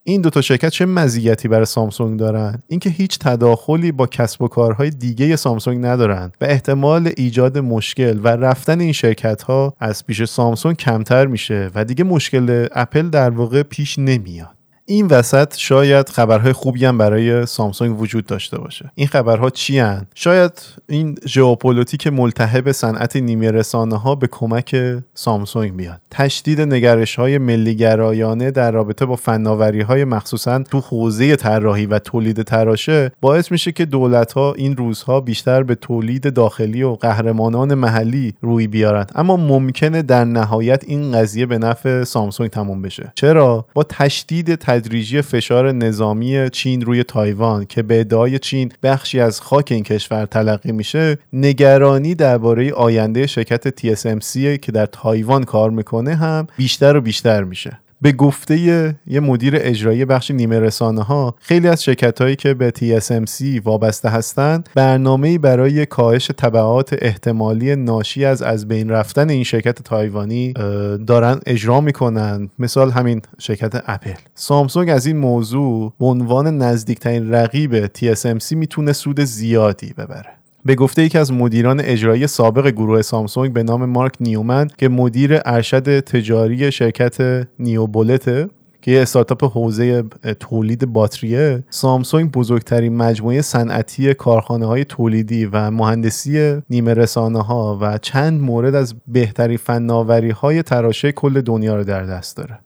این 0.04 0.22
دو 0.22 0.30
تا 0.30 0.42
شرکت 0.42 0.70
چه 0.70 0.86
مزیتی 0.86 1.48
برای 1.48 1.66
سامسونگ 1.66 2.20
دارن؟ 2.20 2.64
اینکه 2.68 2.90
هیچ 2.90 3.20
تداخلی 3.20 3.92
با 3.92 4.08
کسب 4.08 4.42
و 4.42 4.48
کارهای 4.48 4.90
دیگه 4.90 5.36
سامسونگ 5.36 5.86
ندارن 5.86 6.32
و 6.42 6.46
احتمال 6.46 7.12
ایجاد 7.18 7.58
مشکل 7.58 8.20
و 8.24 8.28
رفتن 8.28 8.80
این 8.80 8.92
شرکت 8.92 9.42
ها 9.42 9.74
از 9.80 10.06
پیش 10.06 10.24
سامسونگ 10.24 10.78
کمتر 10.78 11.28
میشه 11.28 11.70
و 11.76 11.86
دیگه 11.86 12.04
مشکل 12.04 12.68
اپل 12.72 13.10
در 13.10 13.30
واقع 13.30 13.64
پیش 13.64 14.00
نمیاد. 14.00 14.61
این 14.86 15.08
وسط 15.08 15.58
شاید 15.58 16.10
خبرهای 16.10 16.54
خوبی 16.54 16.86
هم 16.86 16.98
برای 16.98 17.46
سامسونگ 17.46 18.02
وجود 18.02 18.26
داشته 18.26 18.58
باشه. 18.58 18.92
این 18.96 19.08
خبرها 19.08 19.50
چی 19.50 19.80
هن؟ 19.80 20.06
شاید 20.16 20.52
این 20.90 21.18
ژئوپلیتیک 21.28 22.08
ملتهب 22.08 22.72
صنعت 22.72 23.16
نیمه 23.16 23.52
رساناها 23.52 24.16
به 24.16 24.28
کمک 24.28 24.76
سامسونگ 25.14 25.76
بیاد. 25.76 26.02
تشدید 26.12 26.62
نگرش 26.62 27.16
های 27.16 27.38
ملیگرایانه 27.38 28.52
در 28.52 28.72
رابطه 28.72 29.06
با 29.06 29.16
فناوری 29.16 29.82
های 29.82 30.04
مخصوصا 30.04 30.64
تو 30.64 30.80
حوزه 30.80 31.36
طراحی 31.36 31.86
و 31.86 32.00
تولید 32.00 32.42
تراشه 32.42 33.12
باعث 33.22 33.52
میشه 33.52 33.72
که 33.72 33.86
دولت 33.86 34.34
ها 34.34 34.54
این 34.54 34.76
روزها 34.76 35.22
بیشتر 35.22 35.64
به 35.64 35.76
تولید 35.76 36.34
داخلی 36.34 36.84
و 36.84 36.96
قهرمانان 36.96 37.74
محلی 37.74 38.34
روی 38.42 38.68
بیارند 38.68 39.12
اما 39.16 39.38
ممکنه 39.38 40.02
در 40.02 40.26
نهایت 40.26 40.84
این 40.88 41.12
قضیه 41.12 41.46
به 41.46 41.58
نفع 41.58 42.04
سامسونگ 42.04 42.50
تموم 42.50 42.82
بشه. 42.82 43.12
چرا؟ 43.16 43.66
با 43.74 43.84
تشدید 43.84 44.56
تدریجی 44.82 45.22
فشار 45.22 45.72
نظامی 45.72 46.50
چین 46.50 46.82
روی 46.82 47.04
تایوان 47.04 47.66
که 47.66 47.84
به 47.84 48.00
ادعای 48.00 48.40
چین 48.40 48.72
بخشی 48.84 49.20
از 49.20 49.42
خاک 49.42 49.72
این 49.72 49.84
کشور 49.84 50.26
تلقی 50.26 50.72
میشه 50.72 51.18
نگرانی 51.34 52.16
درباره 52.16 52.74
آینده 52.74 53.28
شرکت 53.28 53.70
TSMC 53.80 54.60
که 54.60 54.72
در 54.72 54.86
تایوان 54.86 55.44
کار 55.44 55.70
می‌کنه 55.70 56.16
هم 56.16 56.48
بیشتر 56.58 56.98
و 56.98 57.02
بیشتر 57.02 57.44
میشه. 57.44 57.80
به 58.02 58.12
گفته 58.12 58.56
یه 59.08 59.20
مدیر 59.20 59.54
اجرایی 59.58 60.06
بخش 60.06 60.32
نیمه 60.32 60.60
رسانه 60.60 61.02
ها 61.04 61.36
خیلی 61.40 61.68
از 61.68 61.84
شرکت 61.84 62.22
هایی 62.22 62.36
که 62.36 62.54
به 62.54 62.74
TSMC 62.78 63.62
وابسته 63.64 64.10
هستند 64.10 64.70
برنامه 64.76 65.38
برای 65.38 65.86
کاهش 65.86 66.32
طبعات 66.38 66.96
احتمالی 67.02 67.76
ناشی 67.76 68.26
از 68.26 68.42
از 68.42 68.68
بین 68.68 68.90
رفتن 68.90 69.30
این 69.30 69.44
شرکت 69.44 69.82
تایوانی 69.82 70.54
دارن 71.08 71.40
اجرا 71.46 71.82
می‌کنن. 71.82 72.50
مثال 72.60 72.92
همین 72.92 73.22
شرکت 73.40 73.84
اپل. 73.88 74.14
سامسونگ 74.36 74.90
از 74.90 75.06
این 75.06 75.18
موضوع 75.18 75.94
به 76.00 76.06
عنوان 76.06 76.58
نزدیکترین 76.58 77.34
رقیب 77.34 77.86
TSMC 77.88 78.52
می‌تونه 78.52 78.94
سود 78.94 79.20
زیادی 79.20 79.94
ببره. 79.98 80.41
به 80.66 80.76
گفته 80.76 81.04
یکی 81.04 81.18
از 81.18 81.32
مدیران 81.32 81.80
اجرایی 81.80 82.28
سابق 82.28 82.68
گروه 82.68 83.02
سامسونگ 83.02 83.54
به 83.54 83.64
نام 83.64 83.86
مارک 83.86 84.14
نیومن 84.20 84.68
که 84.78 84.90
مدیر 84.90 85.40
ارشد 85.46 86.00
تجاری 86.00 86.72
شرکت 86.72 87.48
نیوبولته 87.60 88.48
که 88.82 88.92
یه 88.92 89.02
استارتاپ 89.02 89.44
حوزه 89.44 90.04
تولید 90.40 90.86
باتریه 90.86 91.64
سامسونگ 91.70 92.32
بزرگترین 92.32 92.96
مجموعه 92.98 93.42
صنعتی 93.42 94.14
کارخانه 94.14 94.66
های 94.66 94.86
تولیدی 94.86 95.46
و 95.46 95.72
مهندسی 95.72 96.62
نیمه 96.70 96.94
رسانه 96.94 97.42
ها 97.42 97.78
و 97.82 97.98
چند 97.98 98.42
مورد 98.42 98.76
از 98.76 98.96
بهترین 99.08 99.58
فناوری 99.58 100.30
های 100.30 100.64
تراشه 100.64 101.12
کل 101.12 101.42
دنیا 101.42 101.76
رو 101.76 101.84
در 101.84 102.04
دست 102.04 102.38
داره. 102.38 102.60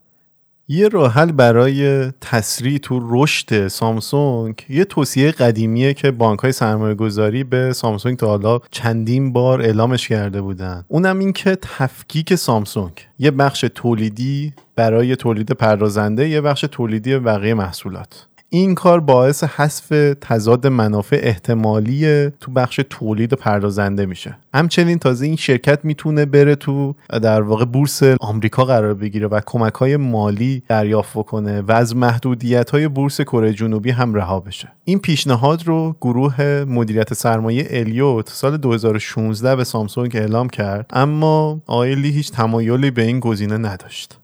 یه 0.67 0.87
راه 0.87 1.13
حل 1.13 1.31
برای 1.31 2.11
تسریع 2.21 2.77
تو 2.77 2.99
رشد 3.03 3.67
سامسونگ 3.67 4.65
یه 4.69 4.85
توصیه 4.85 5.31
قدیمیه 5.31 5.93
که 5.93 6.11
بانک 6.11 6.39
های 6.39 6.51
سرمایه 6.51 6.95
گذاری 6.95 7.43
به 7.43 7.73
سامسونگ 7.73 8.17
تا 8.17 8.27
حالا 8.27 8.59
چندین 8.71 9.33
بار 9.33 9.61
اعلامش 9.61 10.07
کرده 10.07 10.41
بودن. 10.41 10.85
اونم 10.87 11.19
این 11.19 11.33
که 11.33 11.57
تفکیک 11.61 12.35
سامسونگ. 12.35 12.91
یه 13.19 13.31
بخش 13.31 13.65
تولیدی 13.75 14.53
برای 14.75 15.15
تولید 15.15 15.51
پردازنده 15.51 16.29
یه 16.29 16.41
بخش 16.41 16.65
تولیدی 16.71 17.19
بقیه 17.19 17.53
محصولات. 17.53 18.27
این 18.55 18.75
کار 18.75 18.99
باعث 18.99 19.43
حذف 19.43 20.15
تضاد 20.21 20.67
منافع 20.67 21.19
احتمالی 21.23 22.29
تو 22.29 22.51
بخش 22.51 22.79
تولید 22.89 23.33
و 23.33 23.35
پردازنده 23.35 24.05
میشه. 24.05 24.37
همچنین 24.53 24.99
تازه 24.99 25.25
این 25.25 25.35
شرکت 25.35 25.85
می‌تونه 25.85 26.25
بره 26.25 26.55
تو 26.55 26.95
در 27.21 27.41
واقع 27.41 27.65
بورس 27.65 28.03
آمریکا 28.03 28.65
قرار 28.65 28.93
بگیره 28.93 29.27
و 29.27 29.41
کمک 29.45 29.73
های 29.73 29.97
مالی 29.97 30.63
دریافت 30.67 31.25
کنه 31.25 31.61
و 31.61 31.71
از 31.71 31.95
محدودیت 31.95 32.69
های 32.69 32.87
بورس 32.87 33.21
کره 33.21 33.53
جنوبی 33.53 33.91
هم 33.91 34.13
رها 34.13 34.39
بشه. 34.39 34.71
این 34.83 34.99
پیشنهاد 34.99 35.67
رو 35.67 35.95
گروه 36.01 36.65
مدیریت 36.67 37.13
سرمایه 37.13 37.67
الیوت 37.69 38.29
سال 38.29 38.57
2016 38.57 39.55
به 39.55 39.63
سامسونگ 39.63 40.15
اعلام 40.15 40.49
کرد 40.49 40.85
اما 40.93 41.61
آیلی 41.65 42.09
هیچ 42.09 42.31
تمایلی 42.31 42.91
به 42.91 43.01
این 43.01 43.19
گزینه 43.19 43.57
نداشت. 43.57 44.19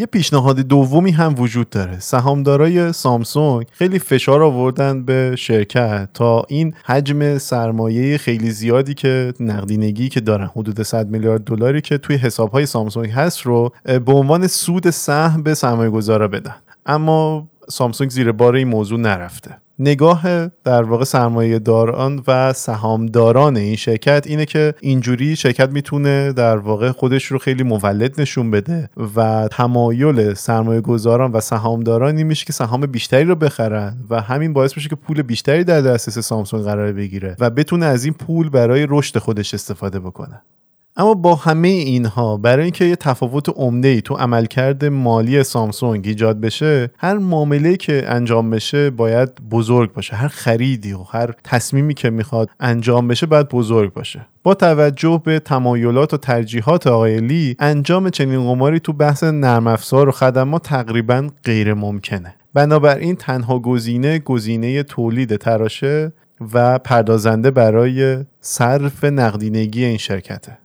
یه 0.00 0.06
پیشنهاد 0.06 0.60
دومی 0.60 1.10
هم 1.10 1.34
وجود 1.38 1.70
داره. 1.70 2.00
سهامدارای 2.00 2.92
سامسونگ 2.92 3.66
خیلی 3.72 3.98
فشار 3.98 4.42
آوردن 4.42 5.04
به 5.04 5.34
شرکت 5.38 6.08
تا 6.14 6.44
این 6.48 6.74
حجم 6.84 7.38
سرمایه 7.38 8.18
خیلی 8.18 8.50
زیادی 8.50 8.94
که 8.94 9.32
نقدینگی 9.40 10.08
که 10.08 10.20
دارن 10.20 10.46
حدود 10.56 10.82
100 10.82 11.08
میلیارد 11.08 11.44
دلاری 11.44 11.80
که 11.80 11.98
توی 11.98 12.16
حسابهای 12.16 12.66
سامسونگ 12.66 13.10
هست 13.10 13.40
رو 13.40 13.72
به 13.84 14.12
عنوان 14.12 14.46
سود 14.46 14.90
سهم 14.90 15.42
به 15.42 15.54
سرمایه 15.54 15.90
گذارا 15.90 16.28
بدن. 16.28 16.56
اما 16.86 17.48
سامسونگ 17.68 18.10
زیر 18.10 18.32
بار 18.32 18.54
این 18.54 18.68
موضوع 18.68 18.98
نرفته. 19.00 19.58
نگاه 19.78 20.48
در 20.64 20.82
واقع 20.82 21.04
سرمایه 21.04 21.58
داران 21.58 22.22
و 22.28 22.52
سهامداران 22.52 23.56
این 23.56 23.76
شرکت 23.76 24.26
اینه 24.26 24.44
که 24.46 24.74
اینجوری 24.80 25.36
شرکت 25.36 25.70
می‌تونه 25.70 26.32
در 26.32 26.56
واقع 26.56 26.90
خودش 26.90 27.24
رو 27.24 27.38
خیلی 27.38 27.62
مولد 27.62 28.20
نشون 28.20 28.50
بده 28.50 28.90
و 29.16 29.48
تمایل 29.52 30.34
سرمایه 30.34 30.80
گذاران 30.80 31.32
و 31.32 31.40
سهامداران 31.40 32.16
این 32.16 32.26
میشه 32.26 32.46
که 32.46 32.52
سهام 32.52 32.80
بیشتری 32.80 33.24
رو 33.24 33.34
بخرن 33.34 33.96
و 34.10 34.20
همین 34.20 34.52
باعث 34.52 34.76
میشه 34.76 34.88
که 34.88 34.96
پول 34.96 35.22
بیشتری 35.22 35.64
در 35.64 35.80
دسترس 35.80 36.18
سامسونگ 36.18 36.64
قرار 36.64 36.92
بگیره 36.92 37.36
و 37.38 37.50
بتونه 37.50 37.86
از 37.86 38.04
این 38.04 38.14
پول 38.14 38.48
برای 38.48 38.86
رشد 38.90 39.18
خودش 39.18 39.54
استفاده 39.54 40.00
بکنه. 40.00 40.42
اما 40.98 41.14
با 41.14 41.34
همه 41.34 41.68
اینها 41.68 42.36
برای 42.36 42.62
اینکه 42.62 42.84
یه 42.84 42.96
تفاوت 42.96 43.48
عمده 43.48 43.88
ای 43.88 44.00
تو 44.00 44.14
عملکرد 44.14 44.84
مالی 44.84 45.42
سامسونگ 45.42 46.06
ایجاد 46.06 46.40
بشه 46.40 46.90
هر 46.98 47.18
معامله 47.18 47.76
که 47.76 48.04
انجام 48.06 48.50
بشه 48.50 48.90
باید 48.90 49.34
بزرگ 49.50 49.92
باشه. 49.92 50.16
هر 50.16 50.28
خریدی 50.28 50.92
و 50.92 51.02
هر 51.02 51.34
تصمیمی 51.44 51.94
که 51.94 52.10
می‌خواد 52.10 52.50
انجام 52.60 53.08
بشه 53.08 53.26
باید 53.26 53.48
بزرگ 53.48 53.92
باشه. 53.92 54.26
با 54.42 54.54
توجه 54.54 55.22
به 55.24 55.38
تمایلات 55.38 56.14
و 56.14 56.16
ترجیحات 56.16 56.86
آقای 56.86 57.20
لی 57.20 57.56
انجام 57.58 58.10
چنین 58.10 58.44
قماری 58.44 58.80
تو 58.80 58.92
بحث 58.92 59.24
نرم 59.24 59.66
افزار 59.66 60.08
و 60.08 60.12
خدمات 60.12 60.62
تقریبا 60.62 61.28
غیر 61.44 61.74
ممکنه. 61.74 62.34
بنابراین 62.54 63.16
تنها 63.16 63.58
گزینه 63.58 64.18
گزینه 64.18 64.82
تولید 64.82 65.36
تراشه 65.36 66.12
و 66.54 66.78
پردازنده 66.78 67.50
برای 67.50 68.24
صرف 68.40 69.04
نقدینگی 69.04 69.84
این 69.84 69.98
شرکته. 69.98 70.58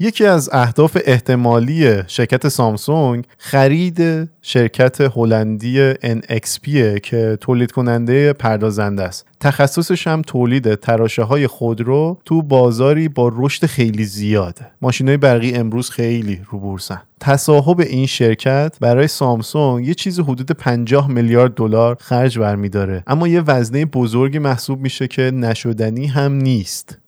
یکی 0.00 0.24
از 0.24 0.50
اهداف 0.52 0.98
احتمالی 1.04 2.02
شرکت 2.06 2.48
سامسونگ 2.48 3.24
خرید 3.38 4.30
شرکت 4.42 5.00
هلندی 5.00 5.94
NXP 5.94 6.68
که 7.02 7.38
تولید 7.40 7.72
کننده 7.72 8.32
پردازنده 8.32 9.02
است. 9.02 9.26
تخصصش 9.40 10.06
هم 10.06 10.22
تولید 10.22 10.74
تراشه 10.74 11.22
های 11.22 11.46
خودرو 11.46 12.18
تو 12.24 12.42
بازاری 12.42 13.08
با 13.08 13.32
رشد 13.36 13.66
خیلی 13.66 14.04
زیاده 14.04 14.70
ماشین 14.82 15.08
های 15.08 15.16
برقی 15.16 15.52
امروز 15.54 15.90
خیلی 15.90 16.40
رو 16.50 16.58
بورسن 16.58 17.02
تصاحب 17.20 17.80
این 17.80 18.06
شرکت 18.06 18.76
برای 18.80 19.08
سامسونگ 19.08 19.88
یه 19.88 19.94
چیز 19.94 20.20
حدود 20.20 20.50
50 20.50 21.10
میلیارد 21.10 21.54
دلار 21.54 21.96
خرج 22.00 22.38
برمیداره. 22.38 23.02
اما 23.06 23.28
یه 23.28 23.40
وزنه 23.40 23.84
بزرگی 23.84 24.38
محسوب 24.38 24.80
میشه 24.80 25.08
که 25.08 25.22
نشدنی 25.22 26.06
هم 26.06 26.32
نیست. 26.32 26.98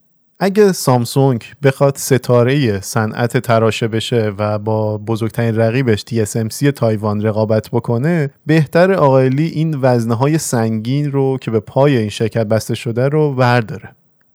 اگه 0.43 0.73
سامسونگ 0.73 1.45
بخواد 1.63 1.97
ستاره 1.97 2.81
صنعت 2.81 3.37
تراشه 3.39 3.89
بشه 3.89 4.33
و 4.39 4.59
با 4.59 4.99
بزرگترین 4.99 5.57
رقیبش 5.57 6.01
TSMC 6.01 6.73
تایوان 6.73 7.23
رقابت 7.23 7.69
بکنه 7.71 8.31
بهتر 8.47 8.93
آقایلی 8.93 9.47
این 9.47 9.79
وزنه 9.83 10.15
های 10.15 10.39
سنگین 10.39 11.13
رو 11.13 11.39
که 11.41 11.51
به 11.51 11.61
پای 11.61 11.97
این 11.97 12.09
شرکت 12.09 12.47
بسته 12.47 12.75
شده 12.75 13.09
رو 13.09 13.35
ورداره. 13.35 13.89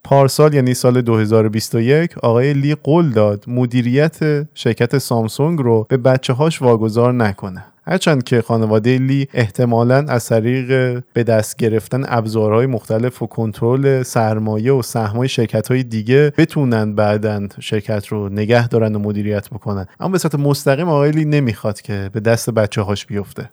پارسال 0.04 0.54
یعنی 0.54 0.74
سال 0.74 1.02
2021 1.02 2.18
آقای 2.18 2.54
لی 2.54 2.76
قول 2.76 3.10
داد 3.12 3.44
مدیریت 3.48 4.48
شرکت 4.54 4.98
سامسونگ 4.98 5.60
رو 5.60 5.86
به 5.90 5.98
بچه 5.98 6.34
هاش 6.34 6.62
واگذار 6.62 7.14
نکنه. 7.14 7.66
هرچند 7.88 8.24
که 8.24 8.42
خانواده 8.42 8.98
لی 8.98 9.28
احتمالا 9.34 10.06
از 10.10 10.26
طریق 10.26 11.00
به 11.14 11.24
دست 11.24 11.58
گرفتن 11.58 12.04
ابزارهای 12.08 12.66
مختلف 12.66 13.22
و 13.22 13.28
کنترل 13.28 14.04
سرمایه 14.04 14.74
و 14.74 14.82
سهمای 14.82 15.28
شرکت 15.28 15.68
های 15.68 15.84
دیگه 15.84 16.34
بتونن 16.38 16.96
بعدا 16.96 17.48
شرکت 17.60 18.08
رو 18.08 18.30
نگه 18.30 18.68
دارن 18.68 18.96
و 18.96 19.00
مدیریت 19.00 19.50
بکنن. 19.50 19.88
اما 20.00 20.10
به 20.10 20.18
صورت 20.18 20.36
مستقیم 20.36 20.90
آقای 20.90 21.12
لی 21.12 21.26
نمی‌خواد 21.26 21.82
که 21.82 22.10
به 22.14 22.20
دست 22.20 22.50
بچه 22.50 22.82
هاش 22.82 23.06
بیفته. 23.06 23.50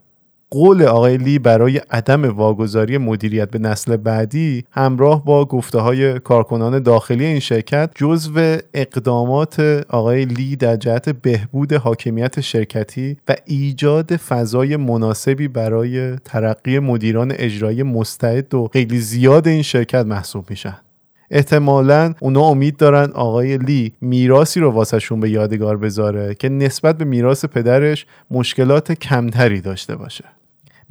قول 0.52 0.82
آقای 0.82 1.16
لی 1.16 1.38
برای 1.38 1.80
عدم 1.90 2.24
واگذاری 2.24 2.98
مدیریت 2.98 3.50
به 3.50 3.58
نسل 3.58 3.96
بعدی 3.96 4.64
همراه 4.70 5.24
با 5.24 5.44
گفته 5.44 5.78
های 5.78 6.18
کارکنان 6.18 6.82
داخلی 6.82 7.24
این 7.24 7.40
شرکت 7.40 7.90
جزو 7.94 8.56
اقدامات 8.74 9.60
آقای 9.88 10.24
لی 10.24 10.56
در 10.56 10.76
جهت 10.76 11.08
بهبود 11.08 11.72
حاکمیت 11.72 12.40
شرکتی 12.40 13.16
و 13.28 13.36
ایجاد 13.46 14.16
فضای 14.16 14.76
مناسبی 14.76 15.48
برای 15.48 16.16
ترقی 16.16 16.78
مدیران 16.78 17.32
اجرایی 17.36 17.82
مستعد 17.82 18.54
و 18.54 18.68
خیلی 18.72 18.98
زیاد 18.98 19.48
این 19.48 19.62
شرکت 19.62 20.06
محسوب 20.06 20.50
میشن. 20.50 20.76
احتمالا 21.30 22.14
اونا 22.20 22.40
امید 22.40 22.76
دارن 22.76 23.10
آقای 23.10 23.58
لی 23.58 23.92
میراسی 24.00 24.60
رو 24.60 24.70
واسهشون 24.70 25.20
به 25.20 25.30
یادگار 25.30 25.76
بذاره 25.76 26.34
که 26.34 26.48
نسبت 26.48 26.98
به 26.98 27.04
میراث 27.04 27.44
پدرش 27.44 28.06
مشکلات 28.30 28.92
کمتری 28.92 29.60
داشته 29.60 29.96
باشه. 29.96 30.24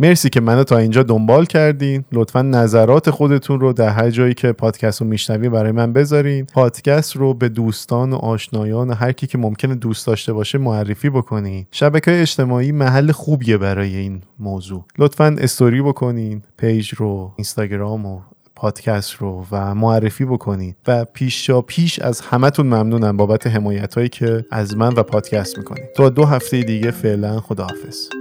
مرسی 0.01 0.29
که 0.29 0.41
منو 0.41 0.63
تا 0.63 0.77
اینجا 0.77 1.03
دنبال 1.03 1.45
کردین. 1.45 2.05
لطفا 2.11 2.41
نظرات 2.41 3.09
خودتون 3.09 3.59
رو 3.59 3.73
در 3.73 3.89
هر 3.89 4.09
جایی 4.09 4.33
که 4.33 4.51
پادکست 4.51 5.01
رو 5.01 5.07
میشنوی 5.07 5.49
برای 5.49 5.71
من 5.71 5.93
بذارین. 5.93 6.45
پادکست 6.45 7.15
رو 7.15 7.33
به 7.33 7.49
دوستان 7.49 8.13
و 8.13 8.15
آشنایان 8.15 8.89
و 8.89 8.93
هر 8.93 9.11
کی 9.11 9.27
که 9.27 9.37
ممکنه 9.37 9.75
دوست 9.75 10.07
داشته 10.07 10.33
باشه 10.33 10.57
معرفی 10.57 11.09
بکنین. 11.09 11.65
شبکه 11.71 12.21
اجتماعی 12.21 12.71
محل 12.71 13.11
خوبیه 13.11 13.57
برای 13.57 13.95
این 13.95 14.21
موضوع. 14.39 14.85
لطفا 14.97 15.35
استوری 15.39 15.81
بکنین 15.81 16.41
page 16.57 16.93
رو 16.95 17.31
اینستاگرام 17.35 18.05
و 18.05 18.19
پادکست 18.55 19.11
رو 19.13 19.45
و 19.51 19.75
معرفی 19.75 20.25
بکنید 20.25 20.75
و 20.87 21.05
پیشاپیش 21.05 21.99
از 21.99 22.21
همتون 22.21 22.65
ممنونم 22.65 23.17
بابت 23.17 23.47
حمایت 23.47 23.93
هایی 23.95 24.09
که 24.09 24.45
از 24.51 24.77
من 24.77 24.93
و 24.93 25.03
پادکست 25.03 25.57
می‌کنید 25.57 25.93
تا 25.95 26.09
دو 26.09 26.25
هفته 26.25 26.61
دیگه 26.61 26.91
فعلا 26.91 27.39
خداحافظ. 27.39 28.20